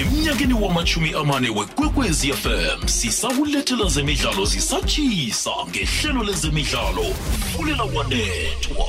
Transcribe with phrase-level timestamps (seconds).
[0.00, 7.04] emnyakeni wamachumi amane wekwekwezi fm sisawulethela zemidlalo zisatshisa ngehlelo lezemidlalo.
[7.56, 8.86] Fulela wanethwa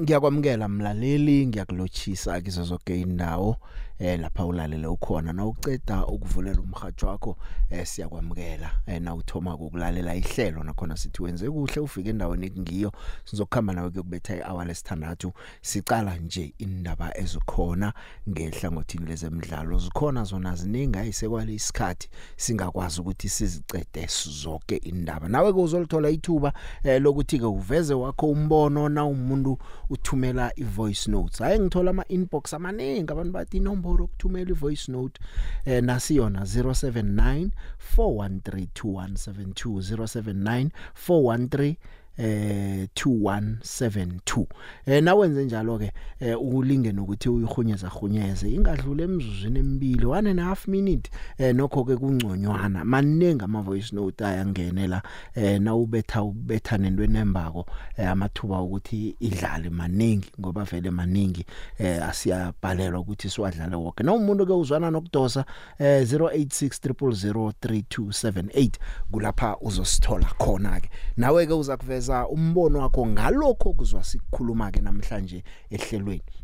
[0.00, 3.56] ngiyakwamukela mlaleli ngiyakulochisa kizo zonke indawo
[4.02, 5.32] eh lapha ulalele ukhona.
[5.32, 7.36] Na uceda ukuvulela umhajo wakho
[7.70, 8.70] eh siyakwamukela.
[8.86, 12.92] Eh na uthoma ukulalela ihlelo nakhona sithi wenze kuhle ufike endaweni ekungiyo.
[13.24, 15.32] Sizokuhamba nawe kuyokubetha ihour lesithandathu.
[15.60, 17.92] Sicala nje indaba ezikhona
[18.28, 19.78] ngehlangothini lezemidlalo.
[19.78, 24.08] Zikhona zona ziningi ayisekwale isikhathi singakwazi ukuthi sizicede
[24.42, 29.58] zonke indaba nawe ke uzolithola ithuba eh, lokuthi ke uveze wakho umbono na umuntu
[29.90, 31.38] uthumela ivoice notes.
[31.38, 33.12] Hayi ngithola ama inbox amaningi.
[33.12, 33.60] Abantu bathi
[33.92, 35.20] inombolo ukuthumela ivoice note
[35.64, 37.48] eh nasiyona 079
[37.96, 40.70] 4132172 079
[41.08, 41.74] 413
[42.18, 44.46] eh 2172
[44.86, 50.44] eh nawenze njalo ke eh ulinge nokuthi uyihunyeza hunyeze ingadlule emzuzwini emibili 1 and a
[50.44, 51.10] half minute.
[51.38, 52.84] Eh nokho ke kungconywana.
[52.84, 55.02] Manenga ama voice note ayangenela
[55.34, 61.46] eh na ubetha nento enembako eh, amathuba ukuthi idlale maningi ngoba vele maningi
[61.78, 65.44] eh asiyabhalelwa ukuthi siwadlale wonke na umuntu ke uzwana nokudosa
[65.78, 68.70] eh 0860003278
[69.10, 75.44] kulapha uzosithola khona ke nawe ke uza kuveza umbono wakho ngalokho kuzwa sikhuluma ke namhlanje
[75.70, 76.41] ehlelweni.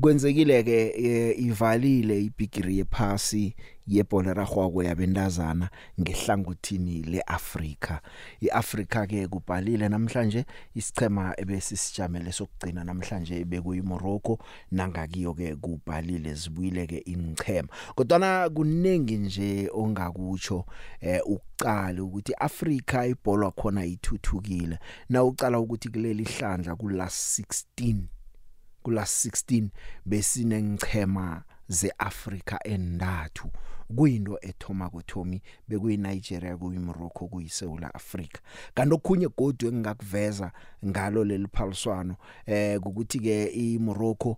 [0.00, 3.54] Kwenzekile ke e, ivalile ibigiri yephasi
[3.86, 5.70] yebhola ragwako yabentazana
[6.00, 8.00] ngehlangothini leAfrika.
[8.40, 14.38] iAfrika ke kubhalile namhlanje isichema ebesisijamele sokugcina namhlanje bekuyiMorocco
[14.72, 20.64] nangakiyo ke kubhalile zibuyile ke ingchema kodwa kunengi nje ongakutsho
[21.00, 24.78] eh uqala ukuthi Afrika ibhola khona ithuthukile.
[25.08, 28.13] Na uqala ukuthi kuleli hlandla kula 16
[28.84, 29.68] kula 16
[30.06, 33.48] besinengchema zeAfrika endathu
[33.96, 38.38] kuyinto ethoma kuthomi bekuyi Nigeria kuyi Morocco kuyi South Africa.
[38.74, 40.52] Kanti okhunye godu engingakuveza
[40.86, 44.36] ngalo leli phaliswano eh ukuthi ke iMorocco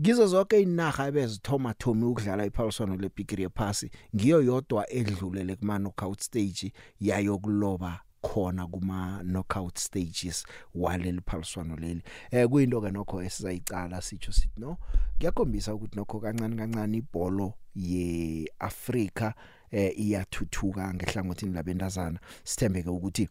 [0.00, 6.72] Gizo zonke inaga ebezithoma thomi ukudlala iphaliswano lebigiri yephasi ngiyo yodwa edlulele kuma knockout stage
[7.00, 10.44] yayokuloba khona kuma knockout stages
[10.74, 12.02] waleli phaliswano leli.
[12.30, 14.76] Eh kuyinto ke nokho esizayicala sitsho sithi no
[15.18, 19.34] kuyakhombisa ukuthi nokho kancane kancane ibhola yeAfrika
[19.70, 22.18] eh iyathuthuka ngehlangothini labentazana.
[22.44, 23.28] Sithembeke ukuthi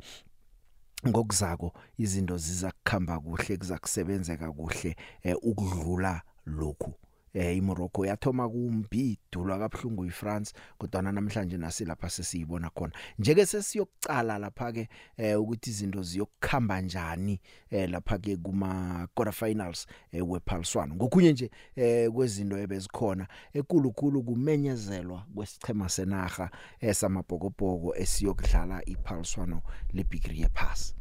[1.07, 6.93] ngokuzako izinto ziza kukhamba kuhle kuzakusebenzeka kuhle eh, ukudlula lokhu.
[7.33, 12.93] Eh iMorocco yathoma kumbidulwa kaBhlungu yiFrance kodwa namhlanje nasi lapha sesiyibona khona.
[13.19, 17.39] Njeke sesiyokucala lapha ke eh ukuthi izinto ziyokukhamba njani
[17.69, 25.25] eh lapha ke kuma quarter finals eh wephaliswano ngokunye nje eh kwezinto ebezikhona ekulukulu kumenyezelwa
[25.35, 26.49] kwesichema senaga
[26.79, 29.61] esamabhokobhoko esiyokudlala iphaliswano
[29.93, 30.97] lebigiri yepass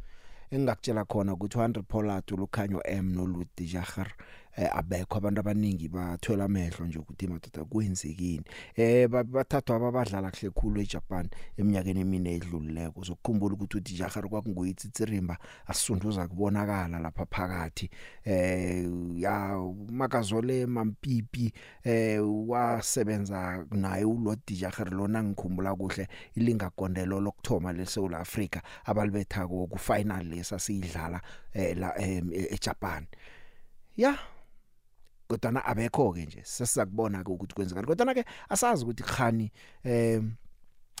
[0.51, 3.83] engakutshela khona ukuthi 100 Pollard uLukhanyo M noLudi eh,
[4.57, 8.43] abekho abantu abaningi bathola amehlo nje ukuthi madoda kwenzekini
[8.75, 12.99] eh bathathwa ababadlala kuhle khulu eJapan eminyakeni emine edlulileko.
[13.01, 15.37] Uzokukhumbula ukuthi uthi Jahar kwakunguyitsitsimba
[15.67, 17.89] asunduza kubonakala lapha phakathi.
[18.25, 18.85] Eh
[19.15, 19.57] ya
[19.91, 21.53] makazole mampipi
[21.83, 30.25] eh wasebenza naye uLodi Jahar lona ngikhumbula kuhle ilingagondelo lokthoma leSouth Africa abalibetha ku final
[30.25, 31.21] lesasiyidlala
[31.53, 33.05] eh la eJapan.
[33.97, 34.17] Ya
[35.27, 37.87] kodwa abekho ke nje sesizakubona ke ukuthi kwenzekani.
[37.87, 39.51] Kodwa ke asazi ukuthi khani
[39.83, 40.21] eh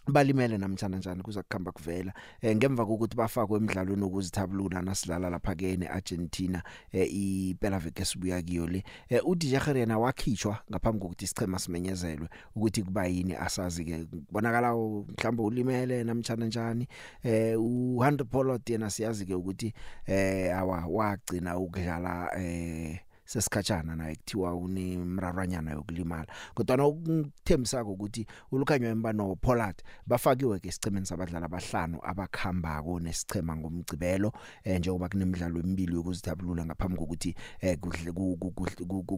[0.07, 2.13] balimele namtjana njani kuza kukhamba kuvela.
[2.41, 8.67] Eh, ngemva kokuthi bafakwe emidlalweni okuzithabulula nasidlala lapha ke neArgentina eh, iphela veke sibuya kiyo
[8.67, 14.73] le eh, uDJ yena wakhitshwa ngaphambi kokuthi isichema simenyezelwe ukuthi kuba yini asazi ke bonakala
[14.73, 16.87] mhlawumbe ulimele namtjana njani.
[17.23, 19.73] Eh u100 Pollard yena siyazi ke ukuthi
[20.05, 26.27] eh awa wagcina ukudlala eh sesikhatshana naye kuthiwa unemraranyana yokulimala.
[26.53, 34.31] Kodwa ukuthembisako ukuthi ulukhanywa embano Pollard bafakiwe ke isicemeni sabadlali abahlanu abakhambako nesichema ngomgcibelo
[34.63, 37.77] eh, njengoba kunemidlalo emibili yokuzithabulula ngaphambi kokuthi eh,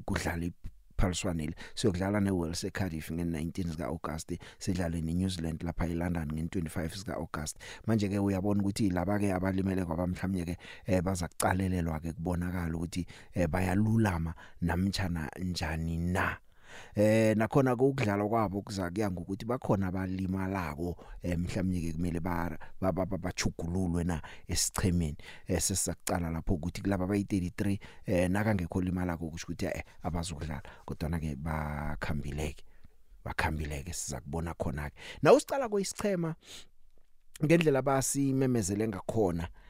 [0.05, 0.49] kudlala
[0.99, 7.57] phaliswanele siyokudlala neWales eCardiff nge19 zika August sidlale neNew Zealand lapha eLondon nge25 zika August
[7.87, 10.55] manje ke uyabona ukuthi laba ke abalimele kwabamhlanje ke
[10.85, 16.48] eh, baza kucalelelwa ke kubonakala ukuthi eh, bayalulama namtjana njani na.
[16.95, 24.03] Eh nakhona ukudlala kwabo kuza kuya ngokuthi bakhona abalimalako eh mhlawumnye ke kumele ba bachugululwe
[24.03, 25.17] na esichemeni
[25.47, 30.63] eh sesizacala lapho ukuthi kulabo abayi33 eh nakangekho limalako kusho ukuthi eh abazokudlala.
[30.85, 32.63] Kodwa ke bakhambileke
[33.25, 36.35] bakhambileke siza kubona khona ke na usicala koyisichema
[37.45, 39.68] ngendlela basimemezele ngakhona eh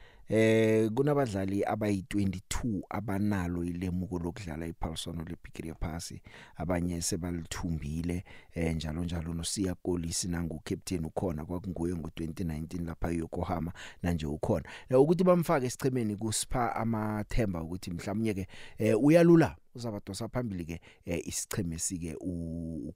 [0.94, 6.14] kunabadlali abayi22 abanalo ilemuko lokudlala iPaulson lePickering Pass
[6.56, 8.24] abanye sebalithumbile
[8.54, 9.34] eh njalo njalo.
[9.34, 13.72] noSiya Kolisi nangu captain ukhona kwakunguye ngo2019 lapha eYokohama
[14.02, 14.64] manje ukhona.
[14.90, 18.46] Ukuthi bamfake esichemeni kusipha amathemba ukuthi mhlawumnye ke
[18.78, 22.16] eh uyalula uzabadosa phambili ke eh, isicheme sike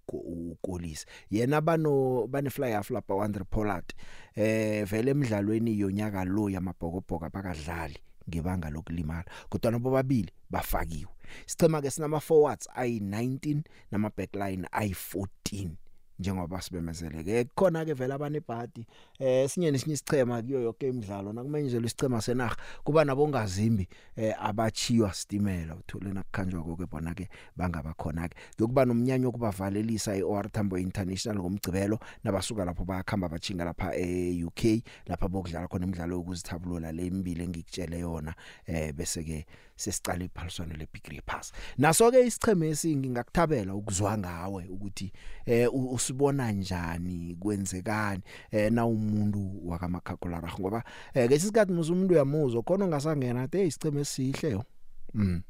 [0.08, 3.94] ukolisi yena bano bane fly off lapha Andre Pollard
[4.34, 7.98] eh vele emidlalweni yonyaka lo yamabhokobhoka bakadlali
[8.28, 11.10] ngebanga lokulimala kodwa nabo babili bafakiwe.
[11.46, 15.68] Sichema ke sinama forwards ayi19 nama backline ayi14
[16.18, 18.86] njengoba sibemezele ke khona ke vela abanebhadi
[19.18, 25.76] eh sinye nesinye isichema kuyo yonke imidlalo nakumenyezelwe isichema senaga kuba nabongazimbi eh abachiwa stimela
[25.76, 31.98] uthole nakukhanjwa konke bona ke bangaba khona ke yokuba nomnyanyo okubavalelisa eOR Tambo International ngomgcibelo
[32.24, 38.34] nabasuka lapho bayakhamba bachinga lapha eUK lapha bokudlala khona imidlalo yokuzithabulula le imbili engikutshele yona
[38.66, 39.46] eh bese ke
[39.76, 41.52] sesicala iphaliswano leBig Pass.
[41.78, 45.12] Naso ke isicheme esingi ngakuthabela ukuzwa ngawe ukuthi
[45.46, 50.80] eh usibona njani kwenzekani eh na umuntu wakamakhakulararha ngoba
[51.14, 54.62] eh ngesikhathi musu umuntu uyamuzwa khona ungasangena ate isiceme esihle yo.
[55.14, 55.42] Mm.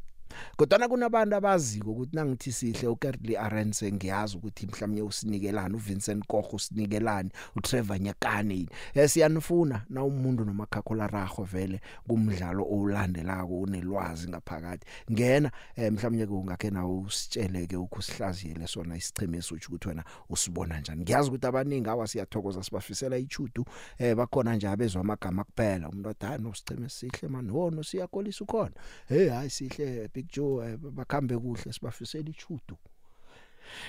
[0.57, 7.31] Kodwa kunabantu abaziko ukuthi nangithi sihle uKertley Arendse ngiyazi ukuthi mhlawumnye usinikelana uVincent Koch usinikelana
[7.57, 14.87] uTrevor Nyakane esiyanifuna na umuntu nomakhakhola raho vele kumdlalo olandelako unelwazi ngaphakathi.
[15.13, 21.03] Ngena eh, mhlawumnye kungakena usitsheleke ukusihlaziyele sona isicheme sokuthi ukuthi wena usibona njani.
[21.03, 23.65] Ngiyazi ukuthi abaningi awasiyathokoza sibafisela ichudu
[23.99, 25.89] eh bakhona nje abezwa amagama kuphela.
[25.89, 27.51] Umuntu othi hayi nosicheme sihle man.
[27.51, 28.75] Ho no siyakolisa ukhona.
[29.09, 32.77] Hey hayi sihle Big Joe bakhambe kuhle sibafisela ichudu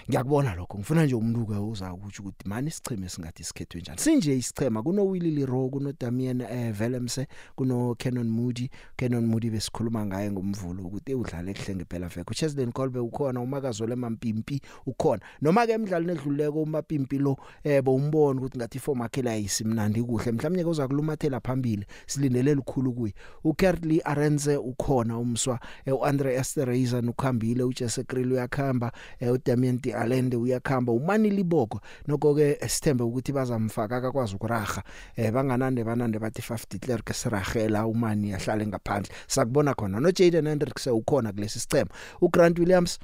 [0.10, 4.00] ngiyakubona lokho ngifuna nje umuntu ke uza ukuthi ukuthi mani isicheme singathi sikhethwe njani?
[4.00, 8.70] Sinje isichema kuno Willie Leroy kuno Damian eh, Velemse kuno Canon Moody.
[8.98, 14.62] Canon Moody besikhuluma ngaye ngomvulo ukuthi udlala ehle ngempela veke uCheslin Kolbe ukhona umakazole mampimpi
[14.86, 15.22] ukhona.
[15.42, 20.32] Noma ke emidlalweni edluleko umapimpi lo eh bowumbona ukuthi ngathi form yakhe la yisimnandi kuhle.
[20.32, 23.14] Mhlawumnye kuza kulumathela phambili silindele likhulu kuyi
[23.44, 30.38] uKertley Arenze ukhona umswa eh, uAndre Esterhazy ukhambile uJesse Krill uyakhamba eh, uDamian Clement Alende
[30.38, 31.80] uyakhamba umani liboko.
[32.08, 34.84] Nokho ke sithembe ukuthi bazamfaka akakwazi ukuraga
[35.16, 39.12] eh banganande banande bathi 50 Clerk siragela umani yahlale ngaphandle.
[39.28, 41.90] Sakubona khona no Jaden Hendricks ukhona kulesi sicema.
[42.22, 43.00] uGrant Williams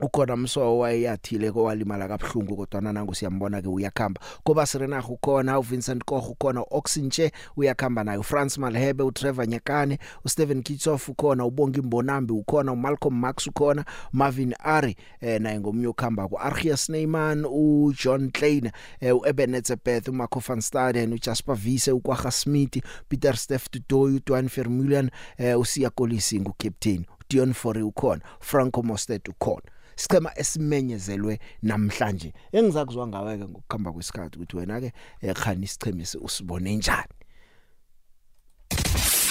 [0.00, 4.20] ukhona mso wayathile kowalimala kabhlungu kodwa nanangu siyambona ke uyakhamba.
[4.44, 11.08] Kuba Serenach ukhona uVincent Koch ukhona uOxinche uyakhamba naye uFrance Malhebe uTrevor Nyakane uSteven Kitsoff
[11.08, 17.46] ukhona ubonga imbonambi ukhona uMalcolm Max ukhona Marvin Ari eh naye ngomnye ukhamba kuArchias Neyman
[17.50, 24.14] uJohn Klein eh uEbenezer Beth uMarco van Staden uJasper Vise uKwaga Smith Peter Steff Tudoy
[24.14, 29.62] uDwan Vermeulen eh uSiya Kolisi ngucaptain Dion Fore ukhona Franco Mostet ukhona.
[29.98, 32.32] Sichema esimenyezelwe namhlanje.
[32.52, 37.17] Engizakuzwa ngawe ke ngokukhamba kwesikhathi ukuthi wena ke ekhani isichemisi usibone njani?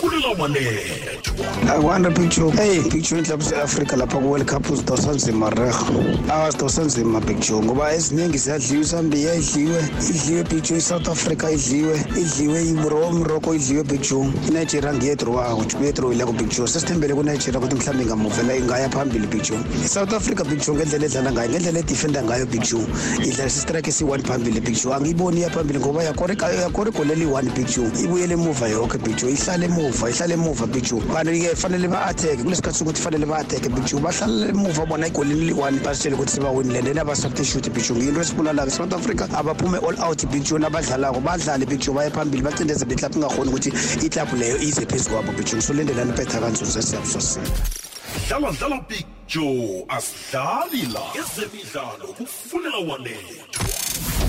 [0.08, 1.38] Kulela wanethwa
[1.76, 5.86] akwanda picture hey picture inhlaba se-afrika lapha ku-world cup uzidosa nzima reha
[6.30, 13.56] awazidosa nzima picture ngoba eziningi ziyadliwa isambia idliwe idliwe picture i-south africa idliwe idliwe imorocco
[13.56, 19.60] idliwe picture inigeria ngiyedrowa ukuthi kuyedrowileko picture sesithembele kunigeria ukuthi mhlawumbe ingamuvela ingaya phambili picture
[19.86, 22.84] i-south africa picture ngendlela edlala ngayo ngendlela edefenda ngayo picture
[23.26, 28.68] idlala sistrike esi-one phambili picture angiyiboni iya phambili ngoba yakora igoleli i-one picture ibuyele emuva
[28.68, 29.97] yonke picture ihlale emuva.
[30.06, 35.46] Ihlale emuva picture kanti-ke fanele ba-atheke kulesikhathi sokuthi fanele ba-atheke picture bahlala emuva bona egolini
[35.50, 36.82] li-one basitshele ukuthi sibawinile.
[36.84, 41.20] Then abasubstitute picture ngiyinto esibulala-ke south africa abaphume all out picture nabadlalako.
[41.22, 43.70] Badlale picture baye phambili bacindeze beklab ingakhoni ukuthi
[44.06, 47.87] iklabhu leyo ize phezu kwabo picture solindelani impetha kanzuzo esiyabusosini
[48.18, 51.02] dlala dlala picture asidlali la.
[51.22, 53.48] Ezemidlalo kufunela wanethwa.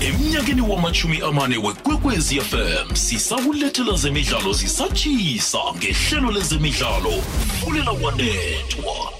[0.01, 7.11] Emnyakeni wamachumi amane wekwekwezi fm sisakulethela zemidlalo zisatshisa ngehlelo lezemidlalo
[7.59, 9.13] fulela wanethwa.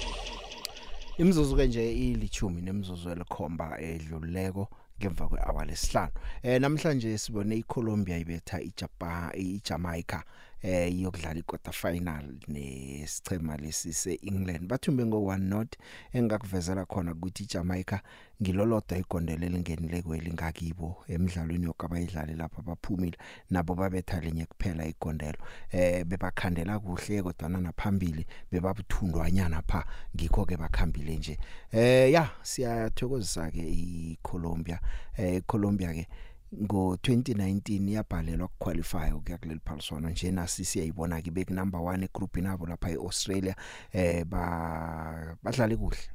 [1.18, 4.68] Imzuzu ke nje ilithumi nemzuzu elikhomba edluleko
[5.00, 6.12] ngemva kwehour lesihlanu.
[6.42, 10.22] Eh namhlanje sibone iColombia ibetha iJapan iJamaica.
[10.62, 14.66] Eh iyokudlala iquarter final nesichema lesi seEngland.
[14.68, 15.76] Bathumbe ngo 1 not
[16.12, 18.00] engakuvezela khona ukuthi iJamaica
[18.42, 23.18] ngilolodwa igondelo elingenile kwelingakakibo emidlalweni yokabayidlale lapha baphumile
[23.50, 25.38] nabo babetha lenye kuphela igondelo.
[25.72, 29.84] Eh bebakhandela kuhle kodwa naphambili bebabuthundwanyana pha
[30.16, 31.38] ngikho ke bakhambile nje.
[31.72, 34.80] Eh ya siyathokozisa ke iColombia.
[35.16, 36.08] Eh iColombia ke
[36.54, 42.48] ngo 2019 yabhalelwa ukuqualify ukuya kuleli phaliswano nje nasi siyayibona ke bek number 1 egroupini
[42.48, 43.56] abo lapha eAustralia
[43.92, 46.10] eh ba badlale kuhle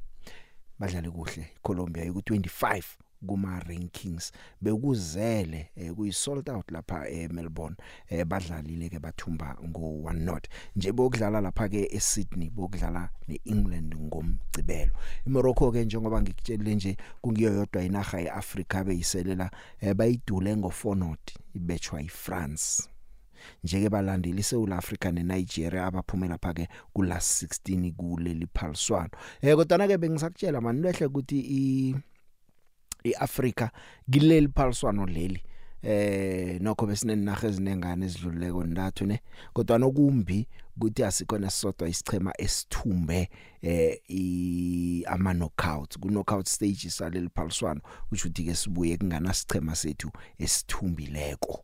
[0.78, 1.48] badlale kuhle.
[1.62, 2.82] Colombia ku 25
[3.26, 7.76] kuma rankings bekuzele eh, kuyi sold out lapha eMelbourne
[8.08, 10.48] eh, badlalile ke bathumba ngo 1 not.
[10.76, 14.92] Nje bokudlala lapha ke eSydney bokudlala neEngland ngomgcibelo
[15.26, 21.34] iMorocco ke njengoba ngikutshelile nje kungiyo yodwa inaga yeAfrica beyiselela eh, bayidule ngo 4 not
[21.54, 22.96] ibetshwa iFrance
[23.64, 29.10] njeke balandeli eSouth Africa neNigeria abaphumela lapha ke ku last 16 kuleli phaliswano.
[29.42, 31.94] Eh kodwa ke bengisakutshela mani lehle ukuthi i
[33.04, 33.70] iAfrica
[34.10, 35.42] kileli phaliswano leli.
[35.82, 39.20] Eh nokho besinenaga ezinengane ezidluleko ndathu ne
[39.52, 43.28] kodwa nokumbi ukuthi asikhona sisodwa isichema esithumbe
[43.62, 47.80] eh i ama knockout ku knockout stage saleli phaliswano
[48.12, 51.62] uthi uthi ke sibuye kungana sichema sethu esithumbileko.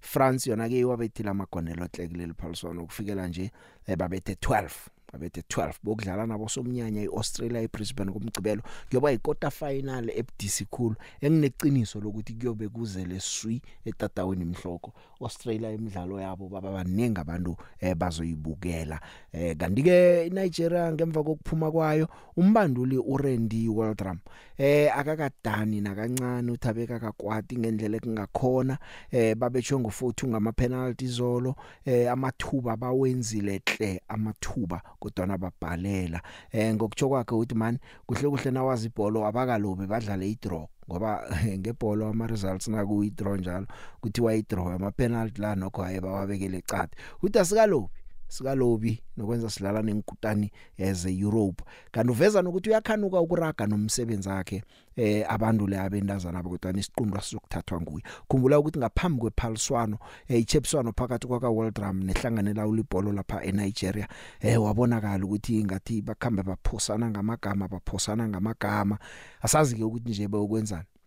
[0.00, 3.50] France yona ke wabethile amagonelo hlekile liphaliswano ukufikela nje
[3.96, 4.70] babethe 12
[5.12, 10.96] babethe 12 bokudlala nabo somnyanya eAustralia eBrisbane kumgcibelo kuyoba iquarter final eBDC Khulu.
[11.20, 19.00] Engineqiniso lokuthi kuyobe kuzele swi etatawini imhloko Australia imidlalo yabo baba baningi abantu eh, bazoyibukela.
[19.32, 24.18] Eh, kanti ke Nigeria ngemva kokuphuma kwayo umbanduli uRandy Waldrum
[24.58, 28.78] eh akakadani nakancane uthabeka kakwati ngendlela ekungakhona.
[29.10, 31.54] Eh babetsho ngo40 ngama penalty zolo.
[31.84, 36.20] Eh amathuba bawenzile hle amathuba kodwa nababhalela
[36.52, 40.66] eh ngokutsho kwakhe uthi man kuhle kuhle nawazi ibhola abakalobe badlale idraw.
[40.88, 41.10] Ngoba
[41.60, 43.66] ngebhola ama results naku idraw njalo
[44.00, 47.92] kuthiwa idraw ama penalty la nokho ayebawabekele ecade uthi asikalobi.
[48.28, 51.64] Sikalobi nokwenza silala nenkutani eze Europe.
[51.90, 54.62] Kanti uveza nokuthi uyakhanuka ukuraga nomsebenzi wakhe
[54.96, 58.04] eh abantu le abendazana abakutani isiqundwa sizokuthathwa nguye.
[58.28, 64.08] Khumbula ukuthi ngaphambi kwephaliswano eh ichepswano phakathi kwaka World Drum nehlanganela ulibholo lapha eNigeria
[64.40, 68.98] eh wabonakala ukuthi ngathi bakhambe baphosana ngamagama baphosana ngamagama.
[69.42, 70.97] Asazi ke ukuthi nje beyokwenzani.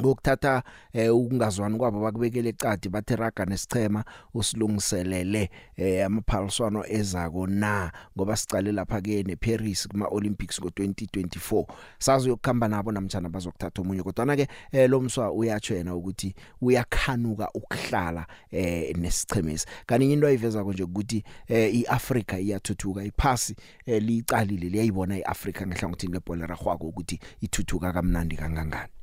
[0.00, 7.92] Ngokuthatha eh ukungazwani kwabo bakubekele ecadi bathe raga nesichema usilungiselele eh amaphaliswano ezako na?
[8.16, 11.66] Ngoba sicale lapha ke neParis kuma Olympics ngo2024
[11.98, 17.48] sazi yokukhamba nabo namtjana bazokuthatha omunye kodwa ke eh, lo mswa uyatsho yena ukuthi uyakhanuka
[17.54, 23.56] ukuhlala eh nesichemesi kanti into ayiveza konje ukuthi eh, iAfrica iyathuthuka iphasi
[23.86, 29.01] eh, licalile liyayibona iAfrica ngehlangothini lebhola ragwako ukuthi ithuthuka kamnandi kangangani.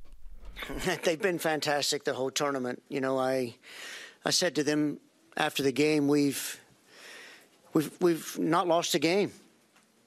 [1.03, 2.81] They've been fantastic the whole tournament.
[2.89, 3.55] You know, I
[4.25, 4.99] I said to them
[5.37, 6.59] after the game, we've
[7.73, 9.31] we've we've not lost a game.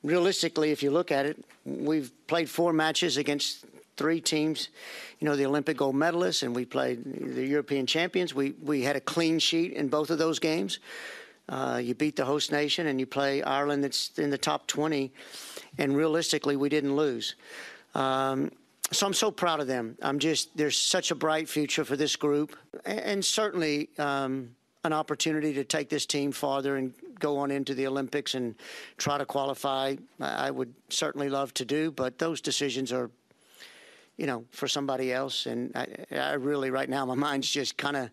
[0.03, 3.65] Realistically, if you look at it, we've played four matches against
[3.97, 4.69] three teams.
[5.21, 8.35] You know, the Olympic gold medalists, and we played the European champions.
[8.35, 10.79] We we had a clean sheet in both of those games.
[11.49, 15.13] Uh, you beat the host nation, and you play Ireland, that's in the top twenty.
[15.79, 17.35] And realistically, we didn't lose.
[17.95, 18.51] Um,
[18.93, 19.97] so I'm so proud of them.
[20.03, 25.55] I'm just there's such a bright future for this group, and, certainly um, an opportunity
[25.55, 28.55] to take this team farther and go on into the Olympics and
[28.97, 29.95] try to qualify.
[30.21, 33.11] I would certainly love to do, but those decisions are,
[34.17, 35.47] you know, for somebody else.
[35.47, 38.11] And I, I really, right now, my mind's just kind of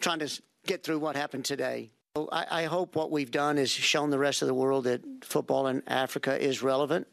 [0.00, 1.90] trying to get through what happened today.
[2.16, 5.02] So I, I hope what we've done is shown the rest of the world that
[5.24, 7.08] football in Africa is relevant.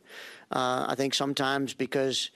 [0.51, 2.31] Uh, I think sometimes because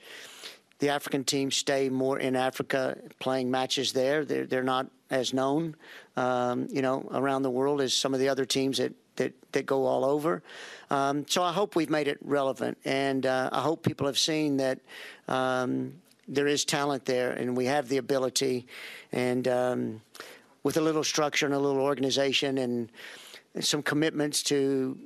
[0.78, 4.24] the African teams stay more in Africa, playing matches there.
[4.24, 5.76] They're they're not as known,
[6.16, 9.66] um, you know, around the world as some of the other teams that that that
[9.66, 10.42] go all over.
[10.90, 14.56] Um, so I hope we've made it relevant, and uh, I hope people have seen
[14.58, 14.80] that.
[15.28, 15.94] Um,
[16.26, 18.66] there is talent there, and we have the ability,
[19.12, 20.00] and um,
[20.62, 22.90] with a little structure and a little organization and
[23.60, 24.98] some commitments to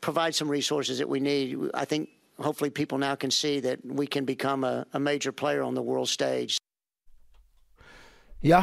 [0.00, 1.58] provide some resources that we need.
[1.74, 2.08] I think
[2.40, 5.82] hopefully people now can see that we can become a, a major player on the
[5.82, 6.58] world stage.
[8.42, 8.62] Ya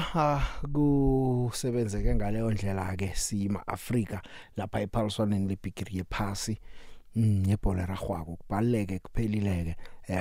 [0.73, 4.21] kusebenzeke ngaleyo ndlela ke sima Africa
[4.57, 6.57] lapha ephaliswaneni lebigiri yephasi
[7.15, 9.75] nebhola ragwako kubaleke kuphelileke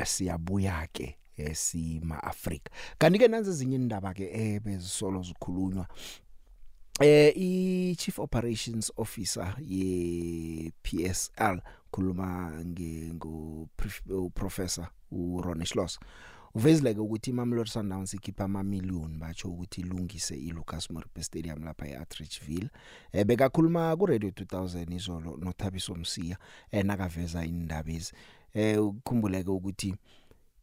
[0.05, 5.87] siyabuya ke esima Africa kanti ke nanze ezinye indaba ke ebezisolo zikhulunywa
[7.01, 11.61] eh i chief operations officer ye PSL
[11.97, 13.69] khuluma nge ngo
[14.35, 15.99] professor u Ron Schloss.
[16.55, 22.69] Uvezileke ukuthi iMamelodi Sundowns ikhipha ama million batsho ukuthi ilungise iLucas Moripe Stadium lapha eAtteridgeville
[23.13, 26.37] eh bekakhuluma ku Radio 2000 izolo noThabiso Msiya
[26.71, 28.13] eh nakaveza indaba ezi
[28.55, 29.95] eh ukukhumbuleke ukuthi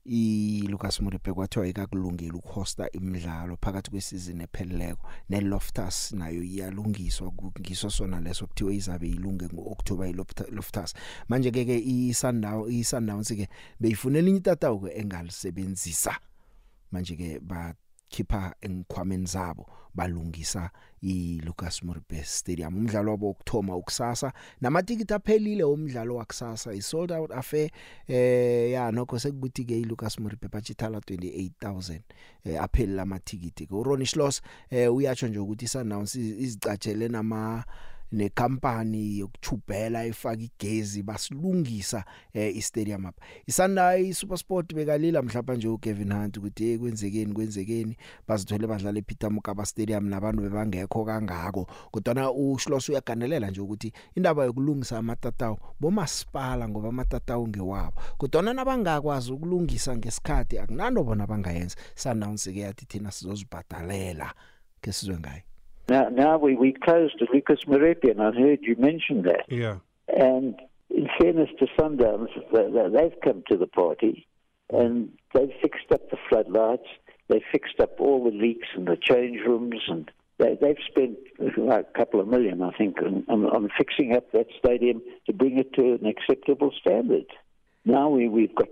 [0.06, 8.48] iLucas Moripe kwathiwa ikakulungela ukuhosta imidlalo phakathi kwesizini epheleleko neLoftus nayo iyalungiswa kungiso sona leso
[8.48, 10.94] kuthiwe izabe ilunge ngoOctober iLoftus
[11.28, 16.20] manje ke ke iSundown iSundowns ke beyifunela inyitatawu engalisebenzisa.
[16.92, 17.74] Manje ke ba
[18.14, 19.66] khipha engikhwameni zabo
[19.96, 20.70] balungisa
[21.02, 22.78] iLucas Moribe Stadium.
[22.78, 27.70] Umdlalo wabo ukthoma ukusasa namatikiti aphelile umdlalo wakusasa isold out affair
[28.08, 32.00] eh ya nokho sekuthi ke iLucas Moribe bachithala 28000
[32.46, 37.64] eh aphelile amatikiti ke uRonnie Schloss eh uyatsho nje ukuthi Sundowns izicatshele nama
[38.14, 43.22] nekhampani yokuchubhela ifaka igezi basilungisa eh, istadium apha.
[43.48, 47.98] Isanda iSuperSport bekalila mhlawumbe nje uKevin Hunt ukuthi hey kwenzekeni kwenzekeni.
[48.28, 51.68] Bazithole badlala ePeter Mokaba Stadium nabantu bebangekho kangako.
[51.92, 58.02] Kodwa uShloss uyaganelela nje ukuthi indaba yokulungisa amatatawu bomasipala ngoba amatatawu ngewabo.
[58.18, 61.76] Kodwa nabangakwazi ukulungisa ngesikhathi akunando bona bangayenza.
[61.96, 64.34] Sundowns ke yathi thina sizozibhadalela.
[64.82, 65.42] Ke sizwe ngayo
[65.88, 68.20] Now, now we, we closed at Lucas Meridian.
[68.20, 69.46] I heard you mention that.
[69.50, 69.78] Yeah.
[70.08, 70.56] And
[70.90, 74.28] in fairness to Sundowns, they've come to the party
[74.70, 76.88] and they've fixed up the floodlights.
[77.28, 80.10] They've fixed up all the leaks in the change rooms and
[80.40, 84.48] they, they've spent a couple of million, I think, on, on, on fixing up that
[84.58, 87.26] stadium to bring it to an acceptable standard.
[87.86, 88.70] Now we, we've got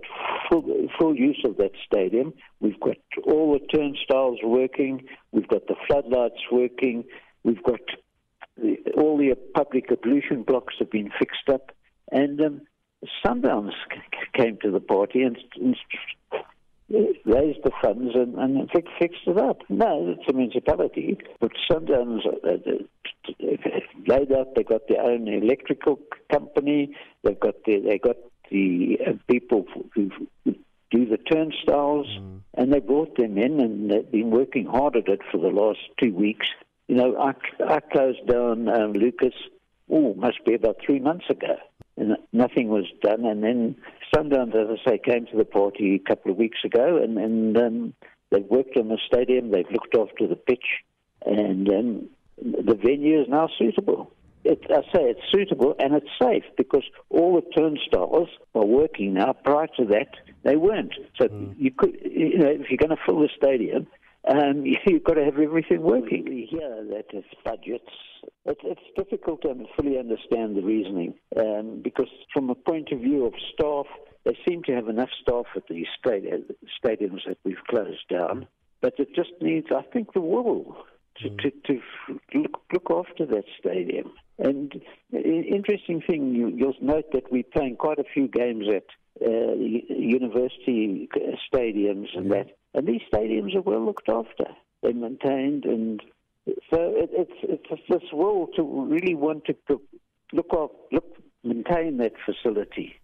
[0.50, 0.64] full,
[0.98, 2.32] full use of that stadium.
[2.60, 5.06] We've got all the turnstiles working.
[5.32, 7.04] We've got the floodlights working.
[7.44, 7.80] We've got
[8.56, 11.72] the, all the public ablution blocks have been fixed up.
[12.10, 12.60] And um,
[13.24, 13.72] Sundowns
[14.34, 15.76] came to the party and, and
[17.24, 19.58] raised the funds and, and fixed it up.
[19.68, 22.56] No, it's a municipality, but Sundowns uh,
[24.06, 24.54] laid out.
[24.54, 25.98] They got their own electrical
[26.30, 26.94] company.
[27.22, 28.16] They've got their, they got
[28.52, 30.10] the uh, people who
[30.90, 32.40] do the turnstiles, mm.
[32.54, 35.80] and they brought them in, and they've been working hard at it for the last
[36.00, 36.46] two weeks.
[36.86, 37.32] You know, I,
[37.64, 39.34] I closed down um, Lucas,
[39.90, 41.56] oh, must be about three months ago,
[41.96, 43.24] and nothing was done.
[43.24, 43.76] And then
[44.14, 47.56] Sundowns, as I say, came to the party a couple of weeks ago, and, and
[47.56, 47.94] um,
[48.30, 50.66] they've worked on the stadium, they've looked after the pitch,
[51.24, 54.12] and um, the venue is now suitable
[54.44, 59.32] it, I say it's suitable and it's safe because all the turnstiles are working now.
[59.32, 60.08] Prior to that,
[60.44, 60.94] they weren't.
[61.20, 61.54] So mm.
[61.58, 63.86] you could, you know, if you're going to fill the stadium,
[64.28, 66.24] um, you've got to have everything working.
[66.24, 67.90] We hear that it's budgets.
[68.44, 73.26] It's, it's difficult to fully understand the reasoning um, because, from a point of view
[73.26, 73.86] of staff,
[74.24, 78.46] they seem to have enough staff at the stadiums that we've closed down.
[78.80, 80.76] But it just needs, I think, the will
[81.20, 81.38] to, mm.
[81.42, 81.80] to, to
[82.34, 84.12] look, look after that stadium.
[84.38, 84.80] And
[85.12, 88.84] interesting thing, you, you'll note that we're playing quite a few games at
[89.24, 91.08] uh, university
[91.52, 94.46] stadiums and that, and these stadiums are well looked after.
[94.82, 96.02] They're maintained, and
[96.46, 99.80] so it, it's it's this will to really want to
[100.32, 101.04] look off, look
[101.44, 102.96] maintain that facility.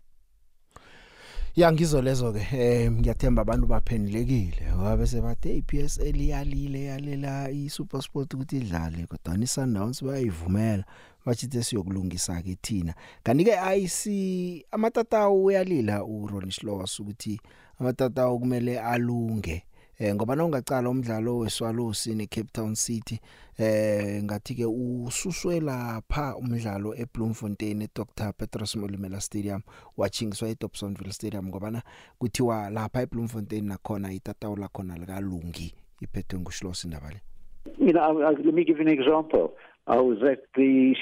[1.59, 8.57] Ya ngizolezo ke eh ngiyathemba abantu baphendulekile ngoba bese bathe iPSL iyalile yalela iSuperSport ukuthi
[8.57, 10.85] idlale kodwa ni Sundowns bayivumela
[11.27, 12.95] bachithi siyokulungisa ke thina.
[13.23, 14.01] Kanti ke IC
[14.71, 17.41] amatatawu uyalila uRonnie Slowas ukuthi
[17.81, 19.63] amatatawu kumele alunge.
[19.99, 23.21] Eh ngoba nongacala umdlalo weSwallows neCape Town City
[23.59, 29.63] eh ngathi ke ususwe lapha umdlalo eBloemfontein eDr Petrus Molimela Stadium
[29.97, 31.83] watchingiswa eDobsonville Stadium ngoba na
[32.19, 37.21] kuthiwa lapha eBloemfontein nakhona itatawu la khona likalungi iphethwe nguShlosi indaba le
[37.79, 39.53] You know, I, I, let me give you an example.
[39.87, 40.95] I was at the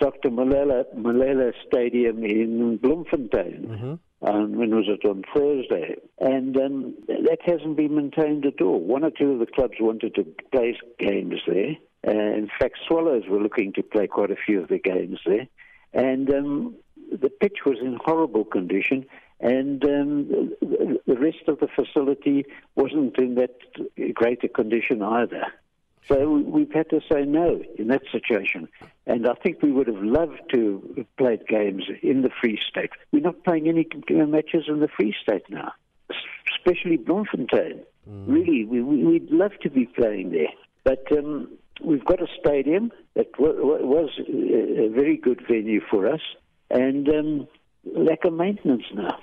[0.00, 0.30] Dr.
[0.30, 3.66] Malala, Malala Stadium in Bloemfontein.
[3.66, 3.94] Mm-hmm.
[4.20, 5.94] Um, when was it on Thursday?
[6.18, 8.80] And um, that hasn't been maintained at all.
[8.80, 11.76] One or two of the clubs wanted to play games there.
[12.06, 15.46] Uh, in fact, Swallows were looking to play quite a few of the games there.
[15.92, 16.74] And um,
[17.10, 19.06] the pitch was in horrible condition,
[19.40, 23.56] and um, the rest of the facility wasn't in that
[24.14, 25.44] great a condition either.
[26.06, 28.68] So we've had to say no in that situation.
[29.06, 32.90] And I think we would have loved to have played games in the Free State.
[33.12, 33.86] We're not playing any
[34.26, 35.72] matches in the Free State now,
[36.56, 37.80] especially Bloemfontein.
[38.08, 38.24] Mm.
[38.26, 40.52] Really, we, we'd love to be playing there.
[40.84, 41.48] But um,
[41.82, 46.20] we've got a stadium that w- w- was a a very good venue for us,
[46.70, 47.48] and um,
[47.84, 49.18] lack of maintenance now.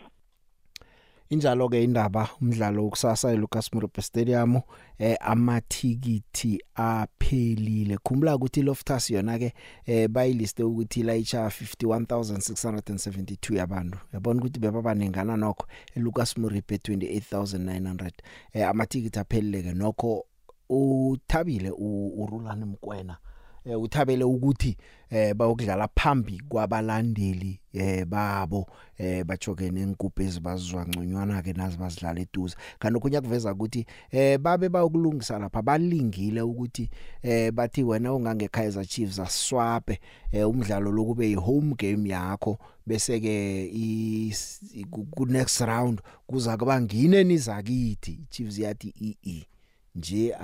[1.30, 4.62] Injalo ke indaba umdlalo ukusasa eLucas Morope Stadium
[5.00, 7.98] eh amathikiti aphelile.
[7.98, 9.54] Khumbula ukuthi Loftus yona ke
[9.86, 13.98] eh bayiliste ukuthi layicha 51672 yabantu.
[14.14, 18.12] Yabona ukuthi bebabanengana nokho eLucas Morope 28900
[18.54, 20.26] eh amathikiti aphelile ke nokho
[20.70, 23.14] uthabile urulani mkwena.
[23.14, 23.35] eh
[23.65, 24.78] uthabele ukuthi
[25.10, 28.67] eh bayokudlala phambi kwabalandeli eh babo.
[28.97, 32.56] Eh bajoke nenkuphe ezibazizwa ngconywana ke nazi bazidlala eduze.
[32.80, 36.89] Kanti kunya kuveza ukuthi eh babe bayokulungisa lapha balingile ukuthi
[37.21, 39.99] eh bathi wena ungange Kaizer Chiefs aswape
[40.32, 42.58] eh umdlalo lokube ihome game yakho.
[42.88, 43.71] Bese ke
[44.91, 48.93] ku next round kuza kuba ngine nizakithi Chiefs yathi
[49.25, 49.55] ee
[49.95, 50.36] nje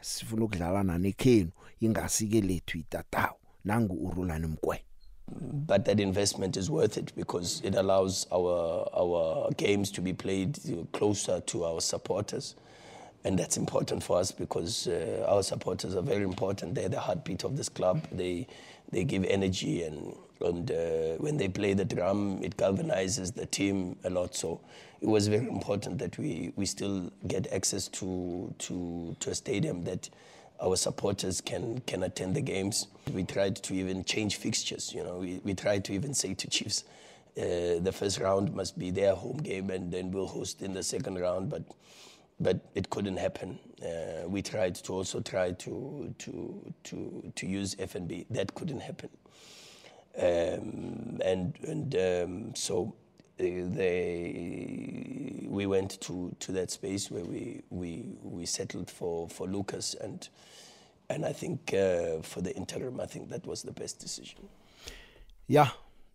[0.00, 4.84] sifuna ukudlala nanekhenu ingasike lethu itatawu nangu urulani mkwena.
[5.52, 10.58] But that investment is worth it because it allows our our games to be played
[10.92, 12.56] closer to our supporters.
[13.24, 17.44] And that's important for us because uh, our supporters are very important they're the heartbeat
[17.44, 18.46] of this club they
[18.92, 23.96] they give energy and and uh, when they play the drum it galvanizes the team
[24.04, 24.60] a lot so
[25.00, 29.84] it was very important that we we still get access to to to a stadium
[29.84, 30.08] that
[30.62, 32.86] our supporters can can attend the games.
[33.12, 34.92] We tried to even change fixtures.
[34.94, 36.84] You know, we, we tried to even say to Chiefs,
[37.36, 40.82] uh, the first round must be their home game, and then we'll host in the
[40.82, 41.50] second round.
[41.50, 41.62] But
[42.40, 43.58] but it couldn't happen.
[43.82, 48.26] Uh, we tried to also try to to to to use FNB.
[48.30, 49.10] That couldn't happen.
[50.18, 52.94] Um, and and um, so
[53.38, 59.94] they we went to to that space where we we we settled for for Lucas
[59.94, 60.28] and
[61.08, 64.48] and I think uh, for the interim I think that was the best decision
[65.46, 65.70] yeah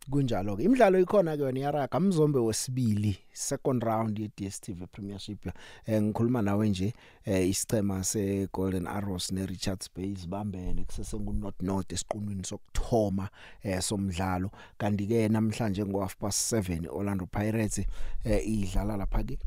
[0.09, 5.47] kunjalo ke imidlalo ikhona ke yona yaraga mzombe wesibili second round ye DStv Premiership.
[5.85, 6.93] Eh ngikhuluma nawe nje
[7.25, 13.29] eh isicema se Golden Arrows ne Richards Bay sibambene kusese ngu North North esiqunwini sokthoma
[13.63, 14.51] eh somdlalo.
[14.77, 17.85] Kanti ke namhlanje ngo half past 7 Orlando Pirates
[18.23, 19.37] eh idlala lapha ke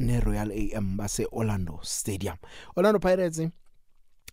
[0.00, 2.36] ne Royal AM base Orlando Stadium.
[2.76, 3.48] Orlando Pirates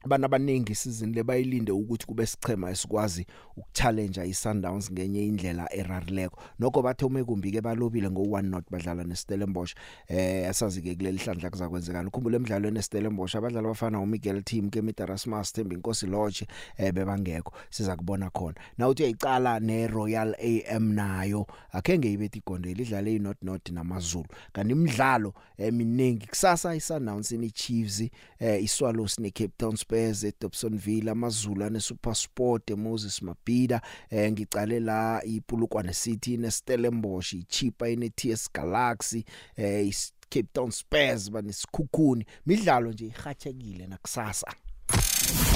[0.04, 3.26] abantu abaningi isizini le bayilinde ukuthi kube sichema esikwazi
[3.58, 6.42] ukuchallenge iSundowns ngenye indlela erarileko.
[6.60, 9.76] Nokho bathe umekumbi ke balobile ngo1 not badlala neStellenbosch
[10.08, 15.54] eh asazi ke kuleli hlandla kuzakwenzekana ukhumbule emidlalweni neStellenbosch abadlali abafana uMiguel Team ke Mitarasmas
[15.54, 17.54] Thembi Inkosi Lodge eh bebangekho.
[17.70, 18.56] Siza kubona khona.
[18.78, 21.48] Na uthi uyicala neRoyal AM nayo.
[21.72, 24.26] Akenge ibethi igondela idlale iNot Not namaZulu.
[24.54, 28.02] Kanti imidlalo eminingi kusasa iSundowns ni Chiefs
[28.40, 35.94] eh iSwallows neCape Town Spurs eDobsonville amaZulu ane SuperSport eMoses Mabhida eh ngicale la iPulukwane
[35.94, 39.26] City neStellenbosch iChipa ine TS Galaxy
[39.58, 39.94] eh
[40.30, 44.54] Cape Town Spurs banesikhukhuni midlalo nje ihathekile nakusasa.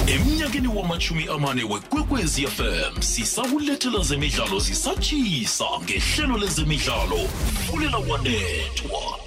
[0.06, 7.18] Eminyakeni wamachumi amane wekwekwezi FM sisakulethela zemidlalo zisatshisa ngehlelo lezemidlalo.
[7.66, 9.18] Fulela wanethwa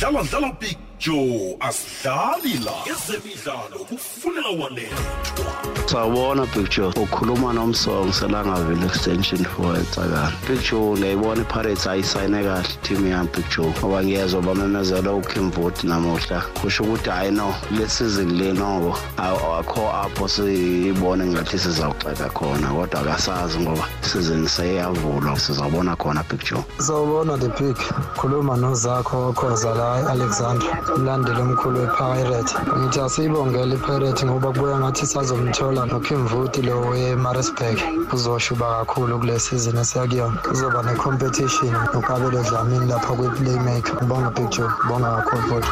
[0.00, 0.52] dlala dlala
[0.98, 5.75] picture asidlali la ezemidlalo kufunela wanethwa.
[5.86, 13.28] Sawubona picture ukhuluma nomsong selangaville extension for ecakala picture ngiyayibona iPirates ayisayine kahle team yami
[13.28, 16.42] picture ngoba ngiyezwa bamemezela uKimvote namuhla.
[16.60, 22.68] Kusho ukuthi hayi no le season le noko akho apho siyibone ngathi sizawuxeka khona.
[22.68, 27.76] Kodwa akasazi ngoba season seyavulwa sizabona khona picture Sawubona the pick
[28.16, 30.66] khuluma nozakho okhoza la Alexander.
[30.96, 32.54] Umlandeli omkhulu wePirate.
[32.78, 37.78] Ngithi asiyibongela iPirate ngoba kubuya ngathi sazomthola noKimvuti lo weMaritzburg
[38.12, 45.16] uzoshuba kakhulu kule season esiyakuyona kuzoba necompetition nokabelo Dlamini lapha kwe-playmaker ngibonga Big Joe ngibonga
[45.16, 45.70] kakhulu futhi.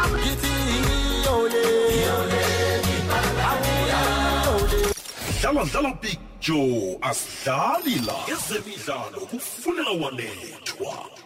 [5.40, 8.16] Dlala dlala picture asidlali la.
[8.34, 11.23] Ezemidlalo kufunela wanethwa.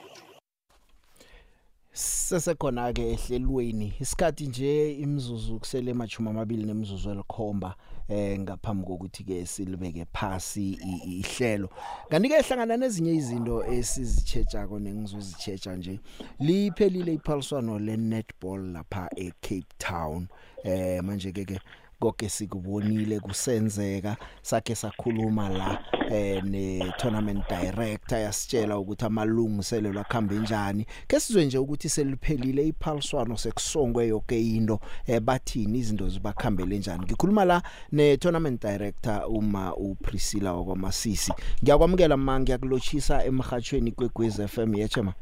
[2.28, 7.74] Sesekhona ke ehlelweni isikhathi nje imizuzu kusele emachuma amabili nemizuzu elikhomba
[8.08, 11.68] eh ngaphambi kokuthi ke silibeke phasi ihlelo.
[12.10, 16.00] Kanti ke hlangana nezinye izinto esizichejako nengizozichecha nje
[16.40, 20.28] liphelile iphaliswano le netball lapha eCape Town.
[20.64, 21.60] Eh manje ke ke
[22.00, 25.78] konke sikubonile kusenzeka sakhe sakhuluma la
[26.10, 30.86] eh ne tournament director yasitshela ukuthi amalungiselelo akhambe njani.
[31.06, 37.04] Ke sizwe nje ukuthi seliphelile iphaliswano sekusongwe yonke into eh bathini izinto zibakhambele njani.
[37.04, 41.32] Ngikhuluma la ne tournament director uma uPriscilla wakwaMasisi.
[41.62, 45.14] Ngiyakwamukela manje ngiyakulochisa emhathweni kweGwez FM yechema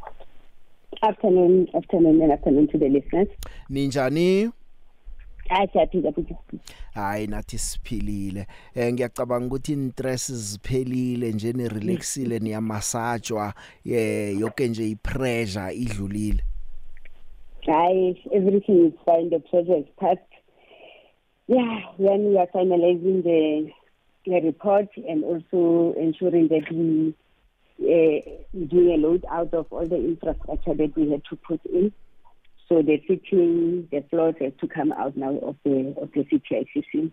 [1.02, 3.28] Afternoon, afternoon and afternoon to the listeners.
[3.70, 4.50] ninjani?
[5.48, 6.34] Hayi siyaphila futhi.
[6.94, 13.54] hayi nathi siphilile eh ngiyacabanga ukuthi instress ziphelile nje ne relaxile niyamasajwa
[13.84, 16.42] eh yonke nje ipressure idlulile
[17.66, 20.22] Hayi everything is fine the pressure is passed.
[21.48, 23.72] Yeah, when we are finalizing the
[24.24, 27.14] the report and also ensuring that we
[27.82, 31.92] uh, doing a load out of all the infrastructure that we had to put in.
[32.68, 37.12] So the fitting, the floors have to come out now of the of the CTICC.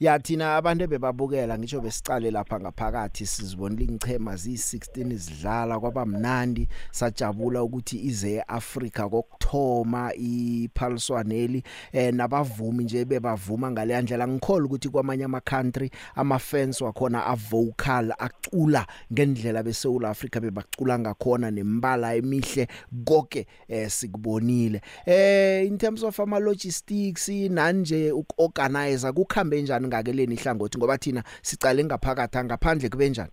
[0.00, 7.98] Ya thina abantu bebabukela ngisho besicale lapha ngaphakathi sizibonile ingchema zi16 izidlala kwabamnandi sajabula ukuthi
[7.98, 11.62] ize eAfrika kokthoma iphaliswaneli
[11.92, 17.34] eh nabavumi nje bebavuma ngale ndlela ngikholwa ukuthi kwamanye ama country ama fans wakhona a
[17.34, 22.68] vocal acula ngendlela beSouth Africa bebacula ngakhona nembala emihle
[23.04, 24.80] konke eh sikubonile.
[25.06, 31.84] Eh in terms of ama logistics nanje ukorganize kukhambe njani ngakeleni ihlangothi ngoba thina sicale
[31.84, 33.30] ngaphakathi ngaphandle kube njani